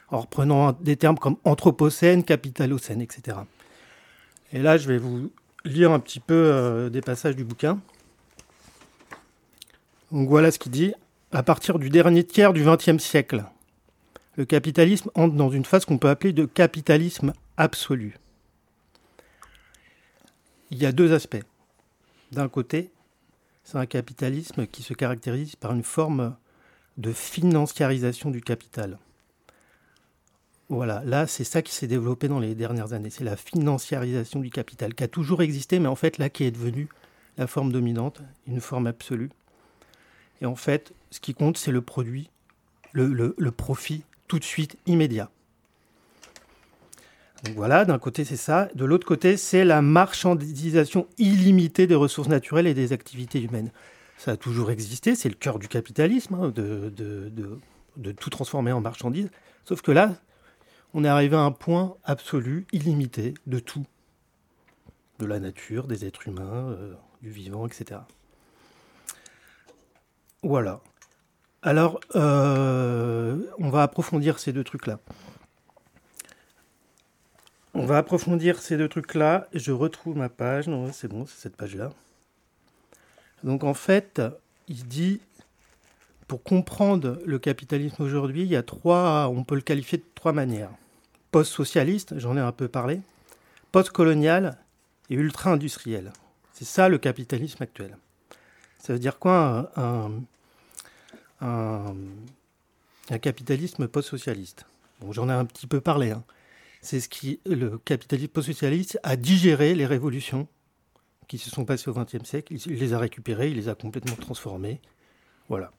[0.09, 3.37] en reprenant des termes comme anthropocène, capitalocène, etc.
[4.51, 5.31] Et là, je vais vous
[5.65, 7.79] lire un petit peu euh, des passages du bouquin.
[10.11, 10.93] Donc voilà ce qu'il dit.
[11.31, 13.43] À partir du dernier tiers du XXe siècle,
[14.35, 18.17] le capitalisme entre dans une phase qu'on peut appeler de capitalisme absolu.
[20.69, 21.43] Il y a deux aspects.
[22.31, 22.91] D'un côté,
[23.63, 26.35] c'est un capitalisme qui se caractérise par une forme
[26.97, 28.99] de financiarisation du capital.
[30.69, 33.09] Voilà, là, c'est ça qui s'est développé dans les dernières années.
[33.09, 36.51] C'est la financiarisation du capital, qui a toujours existé, mais en fait, là, qui est
[36.51, 36.87] devenue
[37.37, 39.29] la forme dominante, une forme absolue.
[40.41, 42.29] Et en fait, ce qui compte, c'est le produit,
[42.93, 45.29] le, profit tout de suite, immédiat.
[47.55, 48.69] Voilà, d'un côté, c'est ça.
[48.73, 53.71] De l'autre côté, c'est la marchandisation illimitée des ressources naturelles et des activités humaines.
[54.17, 59.29] Ça a toujours existé, c'est le cœur du capitalisme, hein, de tout transformer en marchandise.
[59.65, 60.15] Sauf que là,
[60.93, 63.85] on est arrivé à un point absolu, illimité, de tout.
[65.19, 68.01] De la nature, des êtres humains, euh, du vivant, etc.
[70.43, 70.81] Voilà.
[71.61, 74.99] Alors, euh, on va approfondir ces deux trucs-là.
[77.73, 79.47] On va approfondir ces deux trucs-là.
[79.53, 80.67] Je retrouve ma page.
[80.67, 81.91] Non, c'est bon, c'est cette page-là.
[83.43, 84.21] Donc, en fait,
[84.67, 85.19] il dit,
[86.27, 90.33] pour comprendre le capitalisme aujourd'hui, il y a trois, on peut le qualifier de trois
[90.33, 90.69] manières.
[91.31, 93.01] Post-socialiste, j'en ai un peu parlé.
[93.71, 94.57] Post-colonial
[95.09, 96.13] et ultra-industriel.
[96.53, 97.97] C'est ça le capitalisme actuel.
[98.77, 100.11] Ça veut dire quoi un,
[101.41, 101.95] un-
[103.19, 104.65] capitalisme post-socialiste?
[105.01, 106.11] Bon, J'en ai un petit peu parlé.
[106.11, 106.23] hein.
[106.83, 110.49] C'est ce qui, le capitalisme post-socialiste a digéré les révolutions
[111.29, 112.53] qui se sont passées au XXe siècle.
[112.53, 114.81] Il les a récupérées, il les a complètement transformées.
[115.47, 115.71] Voilà.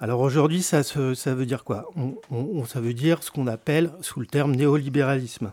[0.00, 1.88] Alors aujourd'hui, ça, veut dire quoi?
[2.66, 5.52] Ça veut dire ce qu'on appelle sous le terme néolibéralisme.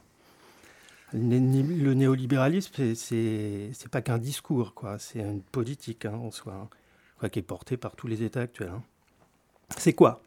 [1.13, 4.99] Le né- le néolibéralisme, c'est- pas qu'un discours, quoi.
[4.99, 6.67] C'est une politique hein, en soi,
[7.23, 8.71] hein, qui est portée par tous les États actuels.
[8.75, 8.83] hein.
[9.77, 10.21] C'est quoi?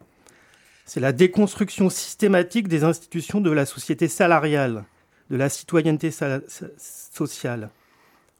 [0.84, 4.84] C'est la déconstruction systématique des institutions de la société salariale,
[5.30, 6.10] de la citoyenneté
[6.78, 7.70] sociale.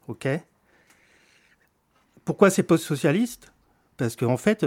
[0.08, 0.28] Ok?
[2.24, 3.52] Pourquoi c'est post-socialiste?
[3.96, 4.66] Parce qu'en fait,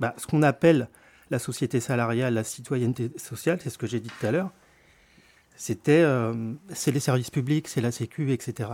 [0.00, 0.88] bah, ce qu'on appelle
[1.30, 4.50] la société salariale, la citoyenneté sociale, c'est ce que j'ai dit tout à l'heure,
[5.56, 8.70] c'était euh, c'est les services publics, c'est la Sécu, etc.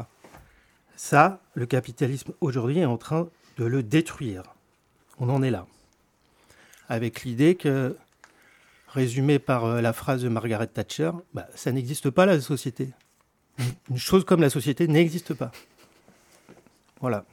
[0.97, 4.43] Ça, le capitalisme aujourd'hui est en train de le détruire.
[5.19, 5.67] On en est là.
[6.89, 7.97] Avec l'idée que,
[8.93, 12.91] résumé par euh, la phrase de Margaret Thatcher, bah, ça n'existe pas la société.
[13.91, 15.53] Une chose comme la société n'existe pas.
[17.01, 17.25] Voilà.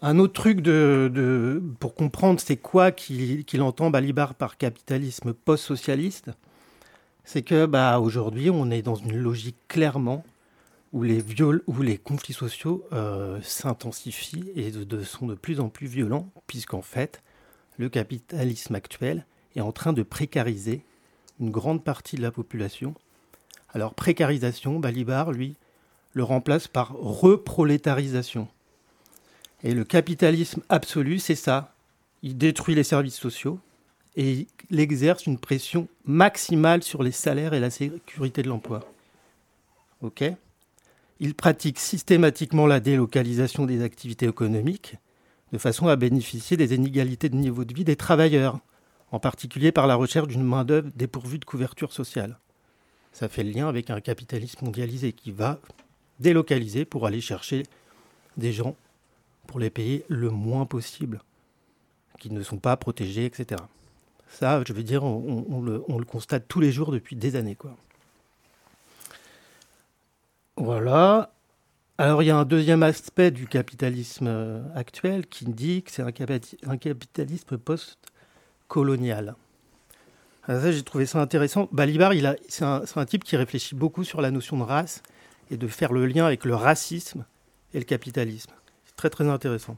[0.00, 6.30] Un autre truc de, pour comprendre c'est quoi qu'il entend Balibar par capitalisme post-socialiste,
[7.24, 10.24] c'est que bah, aujourd'hui on est dans une logique clairement
[10.92, 11.22] où les,
[11.66, 14.72] où les conflits sociaux euh, s'intensifient et
[15.04, 17.22] sont de plus en plus violents, puisqu'en fait
[17.76, 20.82] le capitalisme actuel est en train de précariser
[21.40, 22.94] une grande partie de la population.
[23.72, 25.56] Alors précarisation, Balibar, lui,
[26.12, 28.48] le remplace par reprolétarisation.
[29.62, 31.74] Et le capitalisme absolu, c'est ça.
[32.22, 33.58] Il détruit les services sociaux
[34.16, 38.80] et il exerce une pression maximale sur les salaires et la sécurité de l'emploi.
[41.20, 44.96] Il pratique systématiquement la délocalisation des activités économiques
[45.52, 48.60] de façon à bénéficier des inégalités de niveau de vie des travailleurs,
[49.12, 52.38] en particulier par la recherche d'une main-d'œuvre dépourvue de couverture sociale.
[53.12, 55.58] Ça fait le lien avec un capitalisme mondialisé qui va
[56.20, 57.64] délocaliser pour aller chercher
[58.36, 58.76] des gens
[59.46, 61.22] pour les payer le moins possible,
[62.20, 63.62] qui ne sont pas protégés, etc.
[64.28, 67.54] Ça, je veux dire, on, le, on le constate tous les jours depuis des années.
[67.54, 67.74] Quoi.
[70.58, 71.32] Voilà.
[71.96, 76.02] Alors, il y a un deuxième aspect du capitalisme euh, actuel qui dit que c'est
[76.02, 76.12] un,
[76.76, 78.17] capitalisme post-colonial.
[80.46, 81.68] Ça, j'ai trouvé ça intéressant.
[81.72, 82.12] Balibar,
[82.48, 85.02] c'est un type qui réfléchit beaucoup sur la notion de race
[85.50, 87.24] et de faire le lien avec le racisme
[87.74, 88.52] et le capitalisme.
[88.84, 89.76] C'est très très intéressant.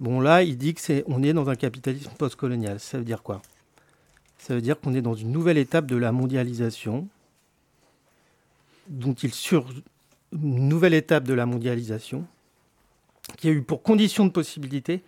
[0.00, 2.80] Bon là, il dit que c'est, on est dans un capitalisme post-colonial.
[2.80, 3.42] Ça veut dire quoi?
[4.38, 7.06] Ça veut dire qu'on est dans une nouvelle étape de la mondialisation,
[8.88, 9.66] dont il sur
[10.32, 12.26] une nouvelle étape de la mondialisation,
[13.36, 15.02] qui a eu pour condition de possibilité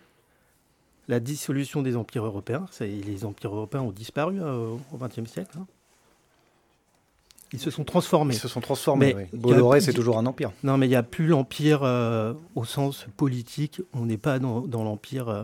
[1.07, 2.65] la dissolution des empires européens.
[2.79, 5.51] Les empires européens ont disparu euh, au XXe siècle.
[5.59, 5.65] hein.
[7.51, 8.33] Ils se sont transformés.
[8.33, 9.39] Ils se sont transformés, Mais oui.
[9.39, 10.51] Bolloré, c'est toujours un empire.
[10.63, 13.79] Non, mais il n'y a plus l'empire euh, au sens politique.
[13.93, 15.43] On n'est pas dans, dans l'empire euh,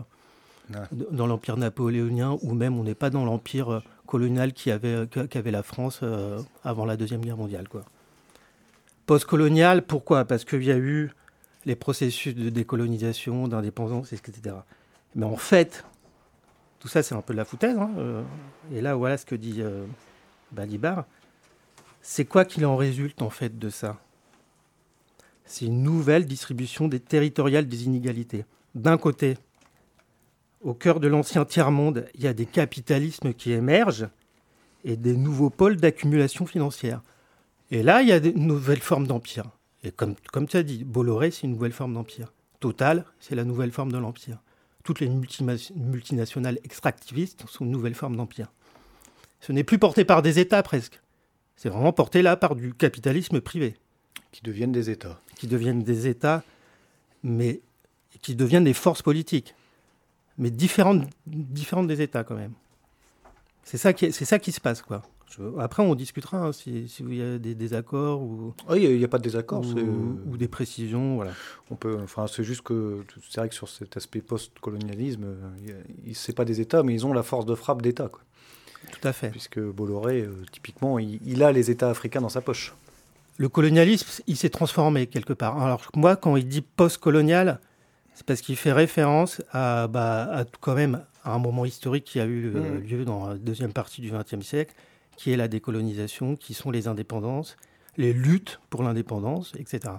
[1.12, 5.50] dans l'empire napoléonien ou même on n'est pas dans l'empire colonial qui avait, que- qu'avait
[5.52, 6.00] la France
[6.64, 7.68] avant la Deuxième Guerre mondiale.
[7.68, 7.82] Quoi.
[9.06, 10.24] Postcolonial, pourquoi?
[10.24, 11.10] Parce qu'il y a eu
[11.66, 14.56] les processus de décolonisation, d'indépendance, etc.
[15.14, 15.84] Mais en fait,
[16.78, 17.76] tout ça, c'est un peu de la foutaise.
[17.76, 18.22] hein, euh,
[18.72, 19.86] et là, voilà ce que dit euh,
[20.52, 21.04] Balibar.
[22.02, 23.98] C'est quoi qu'il en résulte, en fait, de ça?
[25.44, 28.44] C'est une nouvelle distribution des territoriales des inégalités.
[28.74, 29.36] D'un côté,
[30.62, 34.08] au cœur de l'ancien tiers-monde, il y a des capitalismes qui émergent
[34.84, 37.02] et des nouveaux pôles d'accumulation financière.
[37.70, 39.50] Et là, il y a de nouvelles formes d'empire.
[39.82, 42.32] Et comme, comme tu as dit, Bolloré, c'est une nouvelle forme d'empire.
[42.60, 44.38] Total, c'est la nouvelle forme de l'empire.
[44.84, 48.50] Toutes les multinationales extractivistes sont une nouvelle forme d'empire.
[49.40, 51.00] Ce n'est plus porté par des États presque.
[51.56, 53.76] C'est vraiment porté là par du capitalisme privé.
[54.32, 55.20] Qui deviennent des États.
[55.36, 56.42] Qui deviennent des États,
[57.22, 57.60] mais
[58.22, 59.54] qui deviennent des forces politiques.
[60.38, 62.52] Mais différentes, différentes des États quand même.
[63.64, 65.02] C'est ça, qui est- ça qui se passe, quoi.
[65.58, 69.04] Après, on discutera hein, si, si il y a des désaccords ou, Ah, Il n'y
[69.04, 69.64] a, pas de désaccord.
[69.64, 71.16] ou, des précisions.
[71.16, 71.32] Voilà.
[71.70, 75.26] On peut, enfin, c'est juste que c'est vrai que sur cet aspect post-colonialisme,
[76.14, 78.10] c'est pas des États, mais ils ont la force de frappe d'État.
[78.90, 79.30] Tout à fait.
[79.30, 82.74] Puisque Bolloré, euh, typiquement, il, il a les États africains dans sa poche.
[83.36, 85.62] Le colonialisme, il s'est transformé quelque part.
[85.62, 87.60] Alors moi, quand il dit post-colonial,
[88.14, 92.18] c'est parce qu'il fait référence à, bah, à quand même à un moment historique qui
[92.20, 92.86] a eu euh, Mhm.
[92.86, 94.74] lieu dans la deuxième partie du XXe siècle,
[95.16, 97.56] qui est la décolonisation, qui sont les indépendances,
[97.96, 99.94] les luttes pour l'indépendance, etc.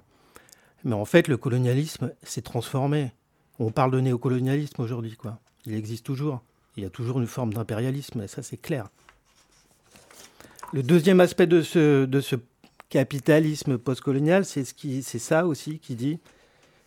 [0.84, 3.12] Mais en fait, le colonialisme s'est transformé.
[3.60, 5.40] On parle de néocolonialisme aujourd'hui, quoi.
[5.66, 6.42] Il existe toujours.
[6.78, 8.90] Il y a toujours une forme d'impérialisme, ça c'est clair.
[10.74, 12.36] Le deuxième aspect de ce,
[12.90, 14.66] capitalisme postcolonial, c'est
[15.02, 16.20] ça aussi qui dit,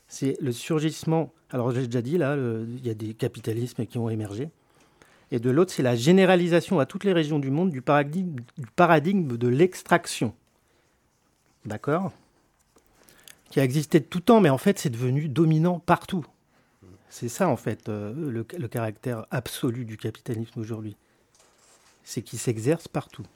[0.09, 1.33] c'est le surgissement.
[1.51, 4.51] Alors j'ai déjà dit là, il y a des capitalismes qui ont émergé,
[5.35, 8.37] et de l'autre, c'est la généralisation à toutes les régions du monde du paradigme,
[9.37, 10.33] de l'extraction.
[11.64, 12.12] D'accord?
[13.51, 16.25] Qui a existé de tout temps, mais en fait, c'est devenu dominant partout.
[17.11, 20.97] C'est ça, en fait, euh, le, caractère absolu du capitalisme aujourd'hui.
[22.05, 23.27] C'est qu'il s'exerce partout.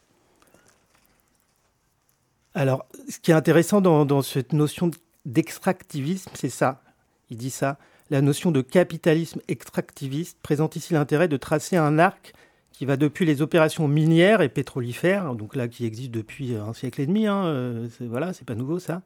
[2.54, 4.92] Alors, ce qui est intéressant dans cette notion
[5.26, 6.80] d'extractivisme, c'est ça.
[7.30, 7.76] Il dit ça.
[8.10, 12.32] La notion de capitalisme extractiviste présente ici l'intérêt de tracer un arc
[12.72, 17.00] qui va depuis les opérations minières et pétrolifères, donc là qui existent depuis un siècle
[17.00, 19.02] et demi, hein, euh, c'est- voilà, c'est pas nouveau ça.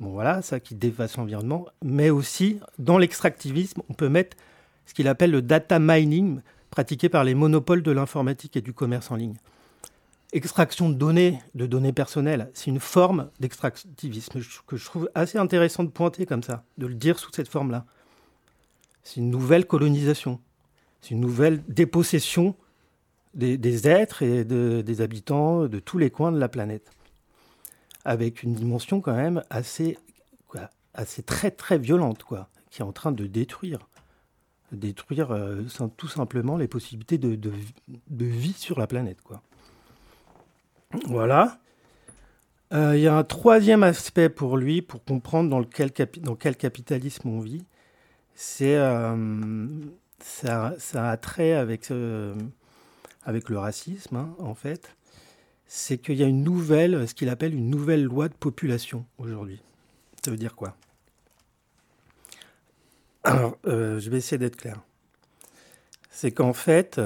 [0.00, 4.36] Bon voilà, ça qui dévaste l'environnement, mais aussi dans l'extractivisme, on peut mettre
[4.86, 9.10] ce qu'il appelle le data mining, pratiqué par les monopoles de l'informatique et du commerce
[9.10, 9.36] en ligne
[10.32, 15.84] extraction de données, de données personnelles, c'est une forme d'extractivisme que je trouve assez intéressant
[15.84, 17.84] de pointer comme ça, de le dire sous cette forme-là.
[19.02, 20.40] C'est une nouvelle colonisation,
[21.00, 22.54] c'est une nouvelle dépossession
[23.34, 26.90] des, êtres et de- des habitants de tous les coins de la planète,
[28.04, 29.98] avec une dimension quand même assez,
[30.94, 33.88] assez très très violente, quoi, qui est en train de détruire,
[34.72, 35.62] détruire euh,
[35.96, 37.52] tout simplement les possibilités de, de,
[38.08, 39.42] de vie sur la planète, quoi.
[41.06, 41.58] Voilà.
[42.72, 47.40] Euh, Il y a un troisième aspect pour lui, pour comprendre dans, quel capitalisme on
[47.40, 47.64] vit.
[48.34, 49.66] C'est euh,
[50.20, 51.90] ça, a trait avec,
[53.24, 54.96] avec le racisme, hein, en fait.
[55.66, 59.62] C'est qu'il y a une nouvelle, ce qu'il appelle une nouvelle loi de population aujourd'hui.
[60.24, 60.76] Ça veut dire quoi?
[63.24, 64.80] Alors, euh, je vais essayer d'être clair.
[66.10, 67.00] C'est qu'en fait,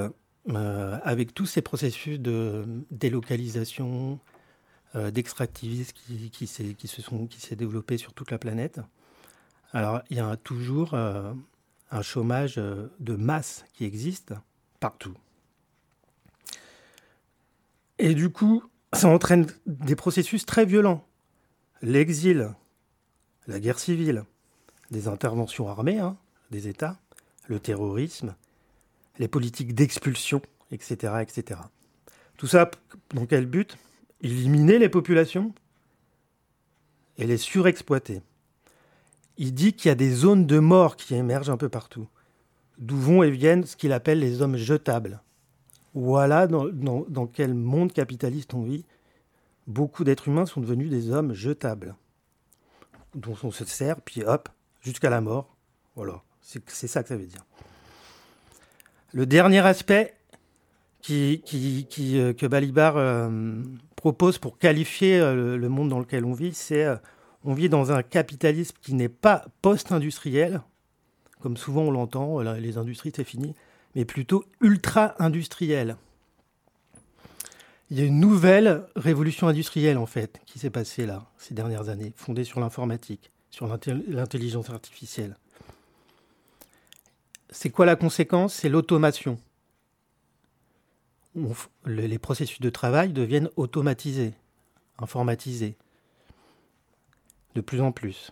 [0.55, 4.19] euh, avec tous ces processus de délocalisation,
[4.97, 8.81] euh, d'extractivisme qui, qui, se sont, qui s'est développé sur toute la planète,
[9.73, 11.33] alors il y a toujours euh,
[11.91, 14.35] un chômage de masse qui existe
[14.81, 15.15] partout.
[17.99, 21.05] Et du coup, ça entraîne des processus très violents.
[21.83, 22.55] L'exil,
[23.47, 24.25] la guerre civile,
[24.91, 26.17] des interventions armées hein,
[26.51, 26.99] des États,
[27.47, 28.35] le terrorisme,
[29.21, 30.41] les politiques d'expulsion,
[30.73, 31.61] etc., etc.
[32.39, 32.71] Tout ça,
[33.15, 33.77] dans quel but?
[34.23, 35.55] Éliminer les populations
[37.19, 38.23] et les surexploiter.
[39.37, 42.09] Il dit qu'il y a des zones de mort qui émergent un peu partout,
[42.79, 45.21] d'où vont et viennent ce qu'il appelle les hommes jetables.
[45.93, 48.87] Voilà dans, quel monde capitaliste on vit.
[49.67, 51.95] Beaucoup d'êtres humains sont devenus des hommes jetables,
[53.15, 54.49] dont on se sert, puis hop,
[54.81, 55.57] jusqu'à la mort.
[55.95, 57.45] Voilà, c'est ça que ça veut dire.
[59.13, 60.15] Le dernier aspect
[61.11, 63.29] euh, que Balibar euh,
[63.97, 66.87] propose pour qualifier euh, le, monde dans lequel on vit, c'est
[67.43, 70.61] on vit dans un capitalisme qui n'est pas post-industriel,
[71.41, 73.55] comme souvent on l'entend, les industries c'est fini,
[73.95, 75.97] mais plutôt ultra-industriel.
[77.91, 81.89] Il y a une nouvelle révolution industrielle, en fait, qui s'est passée là, ces dernières
[81.89, 85.37] années, fondée sur l'informatique, sur l'intel- l'intelligence artificielle.
[87.53, 88.55] C'est quoi la conséquence?
[88.55, 89.39] C'est l'automation.
[91.87, 94.35] Les processus de travail deviennent automatisés,
[94.99, 95.77] informatisés,
[97.55, 98.31] de plus en plus.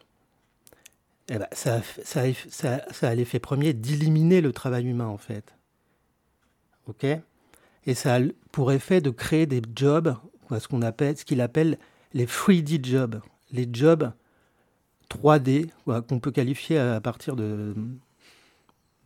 [1.28, 5.54] Eh ben, ça, ça, a l'effet premier d'éliminer le travail humain, en fait.
[6.86, 7.04] OK?
[7.86, 10.16] Et ça a pour effet de créer des jobs,
[10.58, 11.78] ce qu'on appelle, ce qu'il appelle
[12.14, 13.20] les 3D jobs,
[13.52, 14.12] les jobs
[15.10, 17.74] 3D, quoi, qu'on peut qualifier à partir de,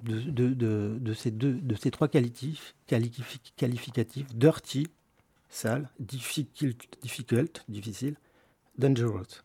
[0.02, 2.74] de, ces, trois qualificatifs
[4.34, 4.88] dirty,
[5.48, 8.16] sale, difficult, difficult, difficile,
[8.78, 9.42] dangerous.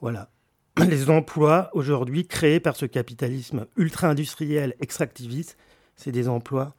[0.00, 0.30] Voilà.
[0.78, 5.56] Les emplois aujourd'hui créés par ce capitalisme ultra-industriel, extractiviste,
[5.96, 6.74] c'est des emplois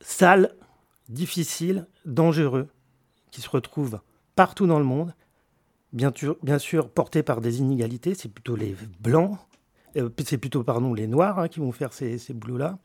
[0.00, 0.54] sales,
[1.08, 2.68] difficiles, dangereux,
[3.30, 4.00] qui se retrouvent
[4.36, 5.14] partout dans le monde,
[5.92, 9.38] bien sûr, bien sûr portés par des inégalités, c'est plutôt les blancs,
[10.24, 10.62] c'est plutôt
[10.94, 12.78] les noirs hein, qui vont faire ces, ces boulots-là,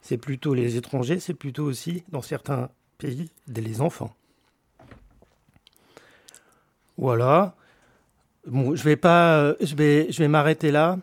[0.00, 4.14] c'est plutôt les étrangers, c'est plutôt aussi, dans certains pays, les enfants.
[6.96, 7.54] Voilà.
[8.46, 9.54] Je vais pas, euh,
[10.28, 10.98] m'arrêter là.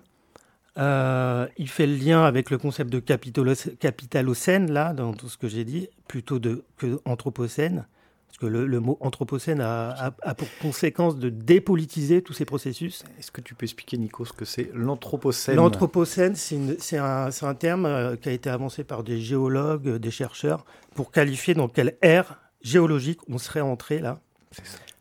[0.77, 5.37] Euh, il fait le lien avec le concept de capitalo- capitalocène, là, dans tout ce
[5.37, 6.39] que j'ai dit, plutôt
[6.77, 7.85] que anthropocène.
[8.33, 12.45] Parce que le, le mot anthropocène a, a- a pour conséquence de dépolitiser tous ces
[12.45, 13.03] processus.
[13.19, 15.55] Est-ce que tu peux expliquer, Nico, ce que c'est l'anthropocène?
[15.55, 20.09] L'anthropocène, c'est un, un terme euh, qui a été avancé par des géologues, euh, des
[20.09, 20.65] chercheurs,
[20.95, 24.19] pour qualifier dans quelle ère géologique on serait entré là.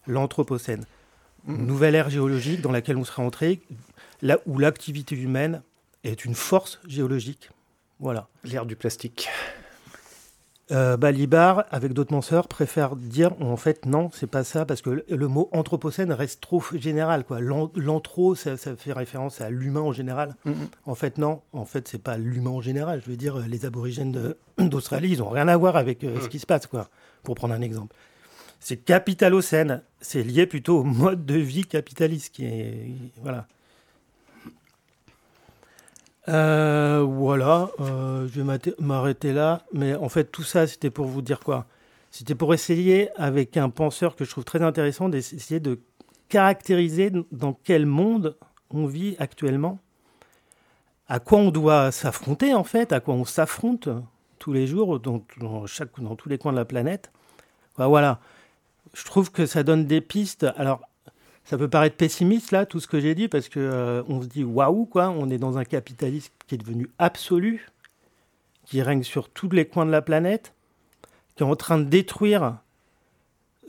[0.07, 0.85] L'anthropocène.
[1.49, 3.63] Une nouvelle ère géologique dans laquelle on serait entré,
[4.21, 5.63] là où l'activité humaine
[6.05, 7.49] est une force géologique.
[7.99, 8.29] Voilà.
[8.45, 9.31] L'ère du plastique.
[10.73, 14.89] Euh, Balibar, avec d'autres penseurs, préfère dire en fait non, c'est pas ça, parce que
[14.91, 17.25] le, le mot anthropocène reste trop général.
[17.25, 17.41] quoi.
[17.41, 20.35] L'an- L'anthro, ça, ça fait référence à l'humain en général.
[20.47, 20.55] Mhm.
[20.87, 23.03] En fait, non, en fait, c'est pas l'humain en général.
[23.05, 26.29] Je veux dire, euh, les aborigènes d'Australie, ils ont rien à voir avec euh, ce
[26.29, 26.89] qui se passe, quoi,
[27.23, 27.95] pour prendre un exemple.
[28.59, 32.87] C'est capitalocène, c'est lié plutôt au mode de vie capitaliste qui est.
[33.23, 33.47] Voilà.
[36.29, 39.63] Euh, voilà, euh, je vais m'arrêter- là.
[39.73, 41.67] Mais en fait, tout ça, c'était pour vous dire quoi?
[42.11, 45.81] C'était pour essayer, avec un penseur que je trouve très intéressant, d'essayer de
[46.29, 48.37] caractériser dans quel monde
[48.71, 49.81] on vit actuellement,
[51.09, 53.89] à quoi on doit s'affronter en fait, à quoi on s'affronte
[54.39, 57.11] tous les jours dans, dans tous les coins de la planète.
[57.77, 58.21] Bah, voilà,
[58.95, 60.47] je trouve que ça donne des pistes.
[60.57, 60.83] Alors,
[61.45, 64.27] ça peut paraître pessimiste là, tout ce que j'ai dit, parce que euh, on se
[64.29, 67.69] dit waouh quoi, on est dans un capitalisme qui est devenu absolu,
[68.65, 70.55] qui règne sur tous les coins de la planète,
[71.37, 72.59] qui est en train de détruire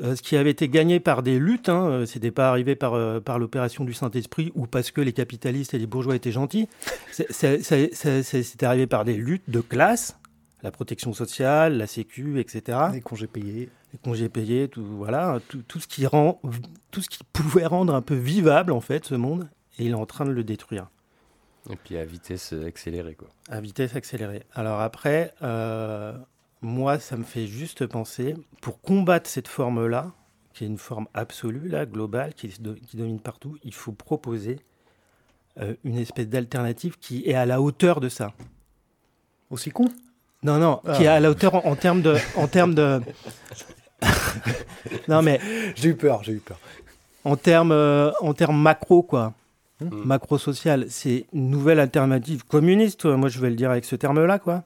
[0.02, 1.70] euh, ce qui avait été gagné par des luttes.
[1.70, 5.14] Hein, euh, C'était pas arrivé par, euh, par l'opération du Saint-Esprit ou parce que les
[5.14, 6.68] capitalistes et les bourgeois étaient gentils.
[7.12, 10.18] C'est- arrivé par des luttes de classe,
[10.64, 13.70] la protection sociale, la Sécu, etc Les congés payés.
[13.94, 16.42] Les congés payés, tout, voilà, tout, tout ce qui rend,
[16.92, 19.48] tout ce qui pouvait rendre un peu vivable en fait ce monde,
[19.80, 20.90] et il est en train de le détruire
[21.70, 23.30] Et puis à vitesse accélérée, quoi.
[23.50, 24.44] à vitesse accélérée.
[24.54, 26.14] Alors après, euh,
[26.62, 30.12] moi, ça me fait juste penser, pour combattre cette forme-là,
[30.54, 34.60] qui est une forme absolue, là, globale, qui, qui domine partout, il faut proposer
[35.60, 38.34] euh, une espèce d'alternative qui est à la hauteur de ça.
[39.50, 39.86] Aussi con?
[40.42, 40.96] Non, non, Ah.
[40.98, 43.02] qui est à la hauteur en, en termes de, en termes de.
[45.08, 45.40] non mais
[45.76, 46.60] J'ai eu peur, j'ai eu peur.
[47.26, 49.34] en termes euh, en termes macro quoi.
[49.82, 49.90] Hmm.
[50.06, 54.24] macro social c'est une nouvelle alternative communiste moi je vais le dire avec ce terme
[54.26, 54.64] là quoi.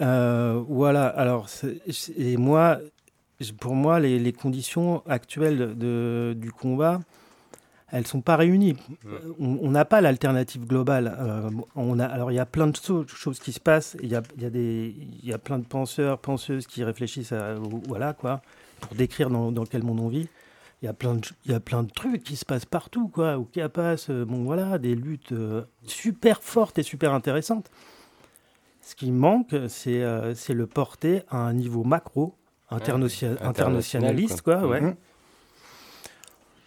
[0.00, 1.06] Euh, voilà.
[1.06, 1.46] Alors
[2.18, 2.78] et moi
[3.60, 7.00] pour moi les, les conditions actuelles de, du combat
[7.92, 8.76] elles sont pas réunies.
[9.06, 11.16] Euh, on n'a pas l'alternative globale.
[11.20, 13.96] Euh, on a alors il y a plein de so- choses qui se passent.
[14.02, 16.82] Il y a, il y a des il y a plein de penseurs penseuses qui
[16.82, 17.54] réfléchissent à
[17.86, 18.42] voilà quoi
[18.80, 20.28] pour décrire dans, dans quel monde on vit
[20.82, 23.08] il y a plein de il y a plein de trucs qui se passent partout
[23.08, 27.70] quoi au Chiapas euh, bon voilà des luttes euh, super fortes et super intéressantes
[28.82, 32.34] ce qui manque c'est euh, le porter à un niveau macro
[32.70, 34.68] international, internationaliste quoi, quoi.
[34.68, 34.96] ouais Mhm.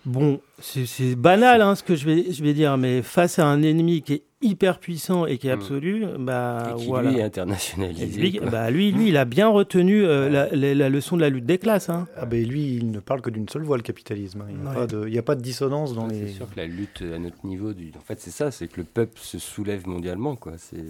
[0.06, 3.46] Bon, c'est c'est banal hein, ce que je vais, je vais dire, mais face à
[3.46, 5.60] un ennemi qui est hyper puissant et qui est Mm.
[5.60, 7.10] absolu, bah Et qui, voilà.
[7.12, 8.06] lui, est Et internationalisé.
[8.22, 11.30] lui, bah, lui, lui, il a bien retenu euh, la, la- la leçon de la
[11.30, 11.90] lutte des classes.
[11.90, 12.08] Hein.
[12.16, 14.46] Ah ben lui, il ne parle que d'une seule voix, le capitalisme.
[14.50, 14.76] Il n'y a, Ouais.
[14.76, 16.28] pas de- il y a pas de dissonance dans C'est les...
[16.30, 17.92] sûr que la lutte à notre niveau, du...
[17.98, 20.54] en fait, c'est ça, c'est que le peuple se soulève mondialement, quoi.
[20.58, 20.86] C'est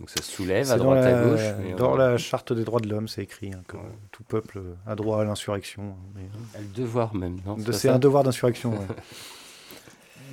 [0.00, 1.40] Donc ça se soulève C'est à droite la, à gauche.
[1.60, 3.76] mais dans on- la charte des droits de l'homme, c'est écrit hein, que
[4.12, 5.96] tout peuple a droit à l'insurrection.
[6.14, 6.22] mais-
[6.60, 8.70] Le devoir même, non De- pas C'est un devoir d'insurrection.
[8.70, 8.86] ouais.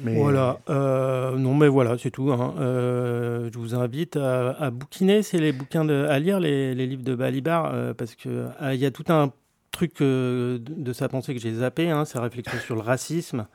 [0.05, 0.59] Mais- Voilà.
[0.69, 2.31] euh, non, mais voilà, c'est tout.
[2.31, 2.53] hein.
[2.59, 6.85] Euh, je vous invite à, à bouquiner, c'est les bouquins de, à lire les, les
[6.87, 9.31] livres de Balibar, euh, parce que il y a tout un
[9.71, 13.47] truc de, de sa pensée que j'ai zappé, hein, sa réflexion sur le racisme,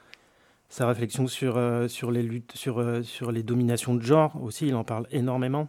[0.69, 4.67] sa réflexion sur sur les luttes, sur sur les dominations de genre aussi.
[4.69, 5.69] Il en parle énormément.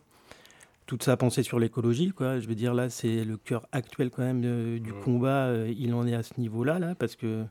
[0.88, 2.40] Toute sa pensée sur l'écologie, quoi.
[2.40, 5.46] Je veux dire là, c'est le cœur actuel quand même euh, du combat.
[5.46, 7.46] euh, il en est à ce niveau-là, là, parce que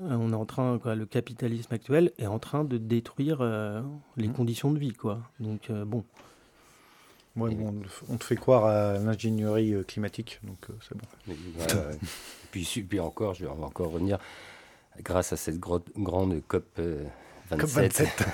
[0.00, 3.82] on est en train, quoi, le capitalisme actuel est en train de détruire euh,
[4.16, 5.20] les conditions de vie, quoi.
[5.40, 6.04] Donc euh, bon.
[7.36, 11.34] Ouais, bon, on te fait croire à l'ingénierie euh, climatique, donc euh, c'est bon.
[11.58, 11.98] Ouais.
[12.50, 14.18] puis, encore, je vais encore revenir,
[15.04, 16.64] grâce à cette gro- grande COP
[17.52, 18.24] euh, 27,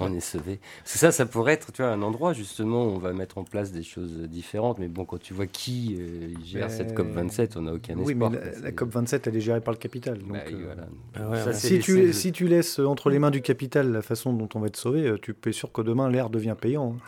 [0.00, 0.60] on est sauvé.
[0.82, 3.38] Parce que ça, ça pourrait être tu vois, un endroit justement où on va mettre
[3.38, 4.78] en place des choses différentes.
[4.78, 7.96] Mais bon, quand tu vois qui euh, gère Mais- cette COP 27, on n'a aucun
[7.98, 8.30] Oui, espoir.
[8.30, 8.46] mais quoi.
[8.46, 10.18] la, C'est- la COP 27, elle est gérée par le capital.
[10.18, 10.86] Donc, Bah oui, euh, voilà.
[11.16, 14.02] Ah ouais, Ça, si, tu, seuls- si tu laisses entre les mains du capital la
[14.02, 16.94] façon dont on va être sauvé, euh, tu es sûr que demain l'air devient payant.
[16.96, 17.00] hein.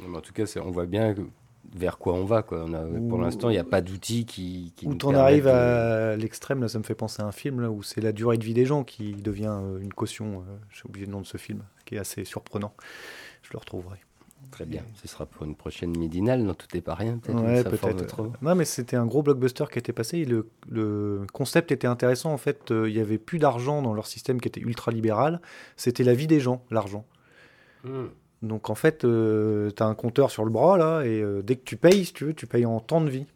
[0.00, 1.22] Non, mais en tout cas, on voit bien que-
[1.74, 2.42] vers quoi on va.
[2.42, 2.64] Quoi.
[2.66, 5.44] On a, pour Ou- l'instant, il n'y a pas d'outils qui, qui Où t'en arrives
[5.44, 8.12] de- à l'extrême, là, ça me fait penser à un film là, où c'est la
[8.12, 10.40] durée de vie des gens qui devient euh, une caution.
[10.48, 12.72] euh, J'ai oublié le nom de ce film, qui est assez surprenant.
[13.42, 13.98] Je le retrouverai.
[14.52, 14.82] Très bien.
[14.94, 16.42] Ce sera pour une prochaine midinale.
[16.42, 17.84] Non, tout n'est pas rien, peut-être.
[17.84, 18.32] Ouais, autrement.
[18.40, 20.18] Non, mais c'était un gros blockbuster qui était passé.
[20.18, 22.32] et Le, le concept était intéressant.
[22.32, 25.42] En fait, euh, il y avait plus d'argent dans leur système qui était ultra libéral.
[25.76, 27.04] C'était la vie des gens, l'argent.
[27.84, 28.06] Hmm.
[28.42, 29.06] Donc en fait, tu
[29.82, 32.24] as un compteur sur le bras là, et euh, dès que tu payes, si tu
[32.26, 33.26] veux, tu payes en temps de vie.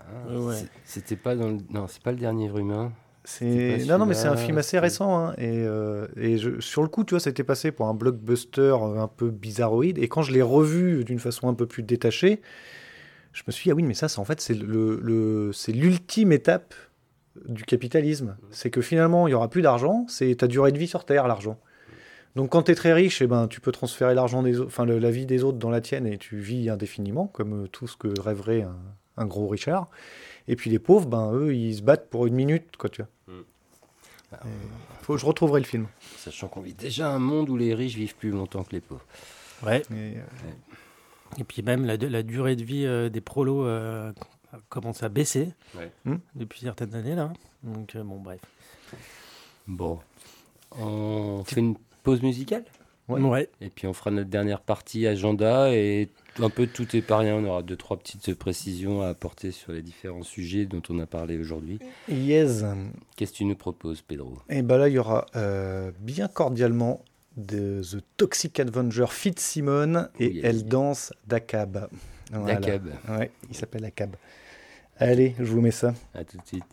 [0.00, 0.04] Ah,
[0.52, 1.56] c'est- C'était pas dans le...
[1.70, 2.92] Non, c'est pas le dernier humain.
[3.24, 5.18] C'est non, non, mais c'est un film assez récent.
[5.18, 7.86] hein, et euh, et je- sur le coup, tu vois, ça a été passé pour
[7.88, 9.98] un blockbuster euh, un peu bizarroïde.
[9.98, 12.40] Et quand je l'ai revu d'une façon un peu plus détachée,
[13.32, 15.72] je me suis dit, ah oui, mais ça, c'est en fait, c'est le, le- c'est
[15.72, 16.72] l'ultime étape
[17.48, 18.36] du capitalisme.
[18.52, 21.26] C'est que finalement, il y aura plus d'argent, c'est ta durée de vie sur Terre,
[21.26, 21.58] l'argent.
[22.36, 24.84] Donc quand tu es très riche, eh ben, tu peux transférer l'argent des autres, enfin
[24.84, 27.86] le- la vie des autres dans la tienne et tu vis indéfiniment, comme euh, tout
[27.88, 28.76] ce que rêverait un,
[29.16, 29.88] un gros Richard.
[30.46, 33.10] Et puis les pauvres, ben eux, ils se battent pour une minute, quoi, tu vois.
[34.32, 34.48] Et
[35.02, 35.86] Faut que je retrouverai le film.
[36.18, 39.04] Sachant qu'on vit déjà un monde où les riches vivent plus longtemps que les pauvres.
[39.64, 39.80] Ouais.
[39.90, 40.20] Et, euh,
[41.38, 44.12] Et puis même la, la durée de vie euh, des prolos euh,
[44.68, 45.90] commence à baisser Ouais.
[46.04, 46.16] Hmm.
[46.34, 47.32] depuis certaines années là.
[47.62, 48.40] Donc euh, bon bref.
[49.66, 50.00] Bon.
[50.78, 51.76] On fait une
[52.06, 52.64] pause musicale
[53.08, 53.20] Ouais.
[53.20, 53.48] Ouais.
[53.60, 56.08] Et puis on fera notre dernière partie agenda et
[56.40, 57.36] un peu tout est pas rien.
[57.36, 61.06] On aura deux, trois petites précisions à apporter sur les différents sujets dont on a
[61.06, 61.78] parlé aujourd'hui.
[62.08, 62.64] Yes.
[63.16, 64.38] Qu'est-ce que tu nous proposes, Pedro?
[64.48, 67.00] Et ben là, il y aura euh, bien cordialement
[67.36, 71.88] de The Toxic Avenger Fitzsimon et Oui, elle danse d'Akab.
[72.32, 72.54] Voilà.
[72.54, 72.88] D'Akab.
[73.08, 74.16] Ouais, il s'appelle Akab.
[74.98, 75.94] Allez, je vous mets ça.
[76.12, 76.64] À tout de suite.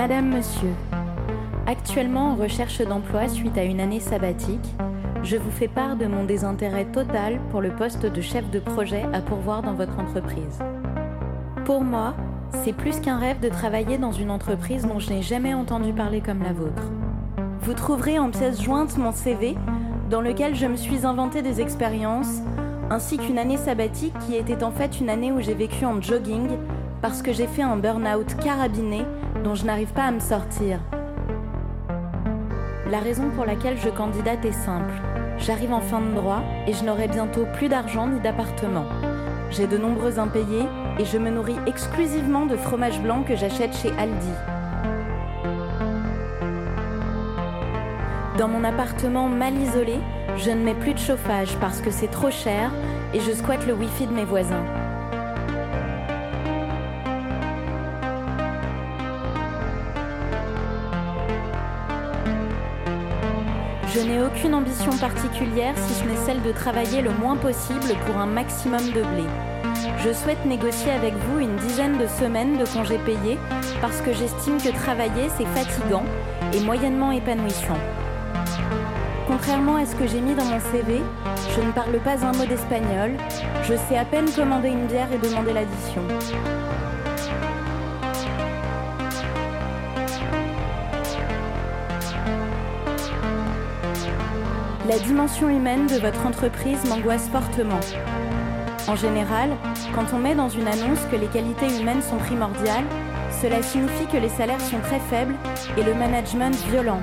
[0.00, 0.72] Madame, Monsieur,
[1.66, 4.74] actuellement en recherche d'emploi suite à une année sabbatique,
[5.22, 9.04] je vous fais part de mon désintérêt total pour le poste de chef de projet
[9.12, 10.58] à pourvoir dans votre entreprise.
[11.66, 12.14] Pour moi,
[12.64, 16.22] c'est plus qu'un rêve de travailler dans une entreprise dont je n'ai jamais entendu parler
[16.22, 16.90] comme la vôtre.
[17.60, 19.54] Vous trouverez en pièce jointe mon CV,
[20.08, 22.40] dans lequel je me suis inventé des expériences,
[22.88, 26.48] ainsi qu'une année sabbatique qui était en fait une année où j'ai vécu en jogging
[27.02, 29.04] parce que j'ai fait un burn-out carabiné
[29.42, 30.78] dont je n'arrive pas à me sortir.
[32.90, 34.94] La raison pour laquelle je candidate est simple.
[35.38, 38.84] J'arrive en fin de droit et je n'aurai bientôt plus d'argent ni d'appartement.
[39.50, 40.66] J'ai de nombreux impayés
[40.98, 44.32] et je me nourris exclusivement de fromage blanc que j'achète chez Aldi.
[48.38, 49.98] Dans mon appartement mal isolé,
[50.36, 52.70] je ne mets plus de chauffage parce que c'est trop cher
[53.12, 54.64] et je squatte le wifi de mes voisins.
[64.54, 69.02] Ambition particulière si ce n'est celle de travailler le moins possible pour un maximum de
[69.02, 69.24] blé.
[70.04, 73.38] Je souhaite négocier avec vous une dizaine de semaines de congés payés
[73.80, 76.04] parce que j'estime que travailler c'est fatigant
[76.52, 77.78] et moyennement épanouissant.
[79.26, 81.00] Contrairement à ce que j'ai mis dans mon CV,
[81.54, 83.12] je ne parle pas un mot d'espagnol,
[83.62, 86.02] je sais à peine commander une bière et demander l'addition.
[94.90, 97.78] La dimension humaine de votre entreprise m'angoisse fortement.
[98.88, 99.50] En général,
[99.94, 102.86] quand on met dans une annonce que les qualités humaines sont primordiales,
[103.40, 105.36] cela signifie que les salaires sont très faibles
[105.78, 107.00] et le management violent.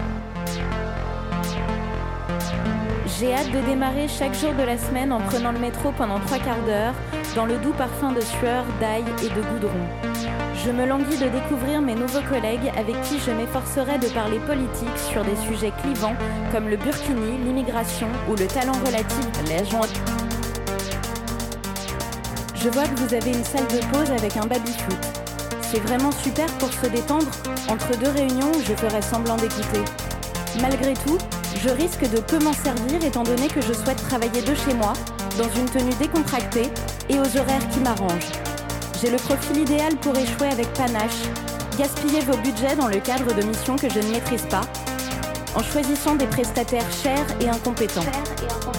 [3.18, 6.40] J'ai hâte de démarrer chaque jour de la semaine en prenant le métro pendant trois
[6.40, 6.94] quarts d'heure,
[7.38, 10.17] dans le doux parfum de sueur, d'ail et de goudron.
[10.68, 14.98] Je me languis de découvrir mes nouveaux collègues avec qui je m'efforcerai de parler politique
[15.10, 16.16] sur des sujets clivants
[16.52, 19.64] comme le burkini, l'immigration ou le talent relatif les.
[22.54, 24.98] Je vois que vous avez une salle de pause avec un baby-foot.
[25.62, 27.32] C'est vraiment super pour se détendre
[27.70, 29.86] entre deux réunions je ferai semblant d'écouter.
[30.60, 31.18] Malgré tout,
[31.64, 34.92] je risque de peu m'en servir étant donné que je souhaite travailler de chez moi,
[35.38, 36.70] dans une tenue décontractée
[37.08, 38.47] et aux horaires qui m'arrangent.
[39.00, 41.22] J'ai le profil idéal pour échouer avec panache,
[41.78, 44.62] gaspiller vos budgets dans le cadre de missions que je ne maîtrise pas,
[45.56, 48.02] en choisissant des prestataires chers et incompétents.
[48.02, 48.10] Je
[48.42, 48.78] ne compte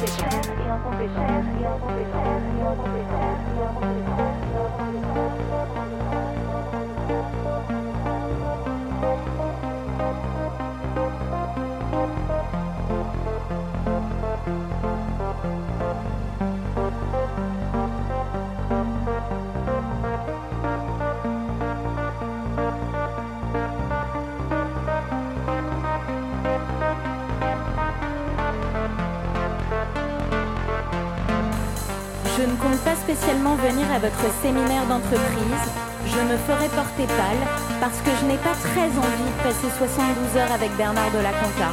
[32.88, 35.64] pas spécialement venir à votre séminaire d'entreprise.
[36.06, 37.44] Je me ferai porter pâle
[37.80, 41.32] parce que je n'ai pas très envie de passer 72 heures avec Bernard de la
[41.32, 41.70] Conta.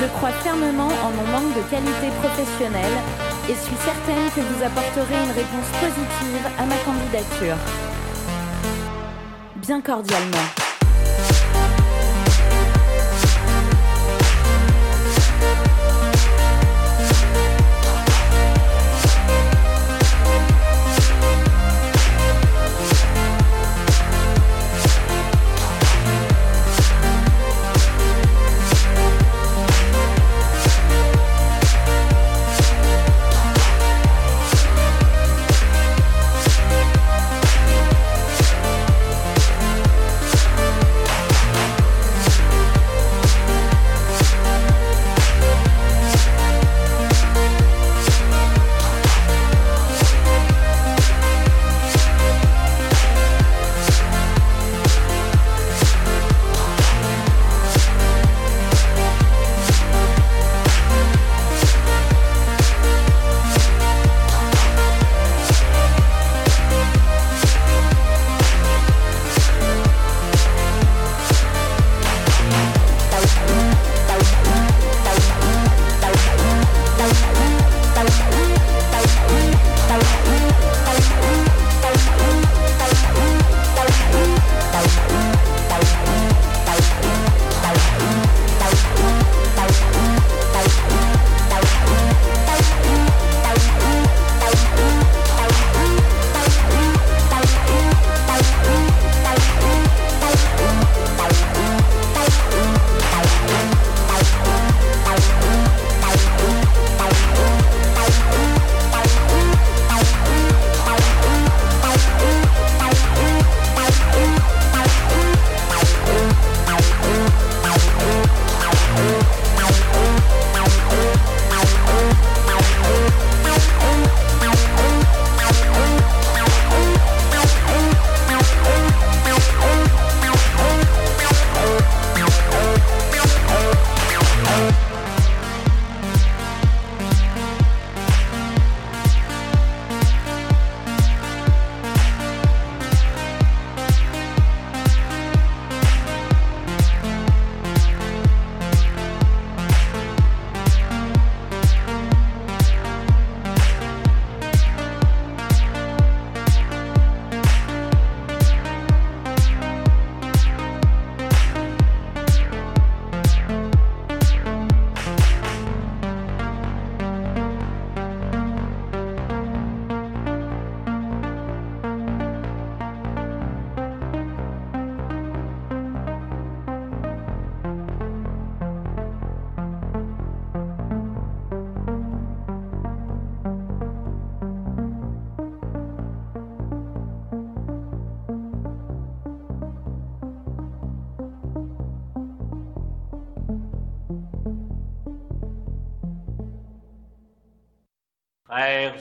[0.00, 2.96] Je crois fermement en mon manque de qualité professionnelle
[3.50, 7.56] et suis certaine que vous apporterez une réponse positive à ma candidature.
[9.56, 10.59] Bien cordialement.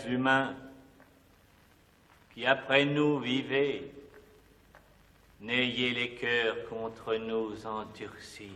[0.07, 0.53] Humains,
[2.33, 3.91] qui après nous vivez,
[5.41, 8.51] n'ayez les cœurs contre nous endurcis.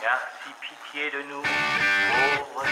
[0.00, 2.66] Car si pitié de nous, pauvres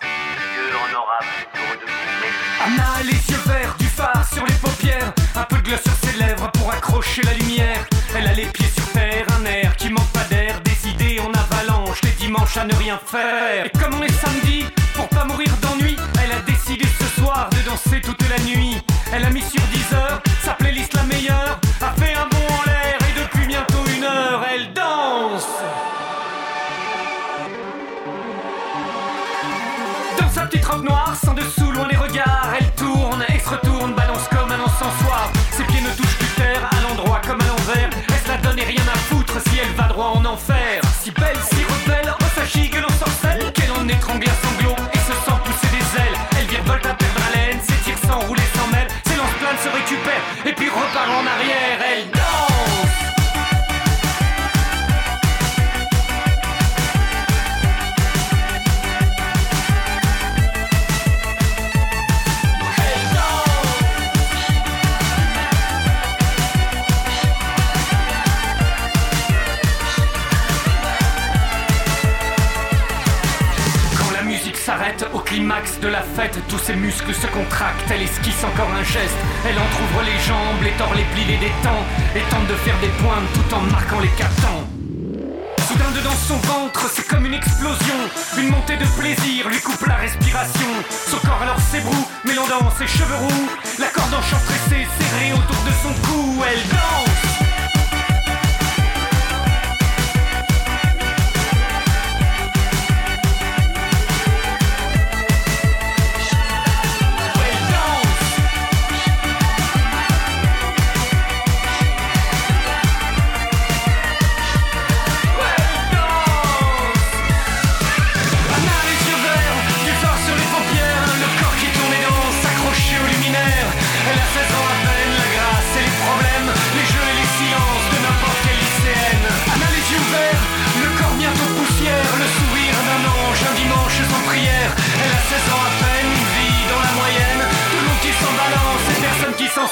[0.00, 2.64] Dieu en aura plutôt de vous.
[2.64, 5.92] Anna a les yeux verts, du phare sur les paupières, un peu de gloss sur
[5.92, 7.86] ses lèvres pour accrocher la lumière.
[8.16, 12.02] Elle a les pieds sur terre, un air qui manque pas d'air, décidé en avalanche,
[12.02, 13.66] les dimanches à ne rien faire.
[13.66, 14.64] Et comme on est samedi,
[15.08, 18.80] pas mourir d'ennui, elle a décidé ce soir de danser toute la nuit.
[19.12, 22.70] Elle a mis sur 10 heures sa playlist la meilleure, a fait un bond en
[22.70, 25.48] l'air et depuis bientôt une heure, elle danse.
[30.20, 34.52] Dans sa petite robe noire, sans dessous, loin les regards, elle tourne, ex-retourne, balance comme
[34.52, 35.32] un encensoir.
[35.50, 37.90] Ses pieds ne touchent plus terre, à l'endroit comme à l'envers.
[38.08, 40.80] Elle se la donne et rien à foutre si elle va droit en enfer.
[41.02, 42.76] Si belle, si rebelle, oh sa gigue
[50.56, 51.78] puis repart en arrière.
[51.88, 52.45] Elle danse.
[76.48, 80.70] Tous ses muscles se contractent, elle esquisse encore un geste, elle entr'ouvre les jambes, les
[80.72, 84.08] tord les plis, les détend, et tente de faire des pointes tout en marquant les
[84.08, 84.64] temps.
[85.68, 87.98] Soudain dedans son ventre, c'est comme une explosion,
[88.38, 90.68] une montée de plaisir lui coupe la respiration.
[90.88, 93.48] Son corps alors s'ébroue, mêlant dans ses cheveux roux,
[93.78, 97.45] la corde enchantressée serrée autour de son cou, elle danse.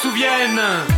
[0.06, 0.93] Ans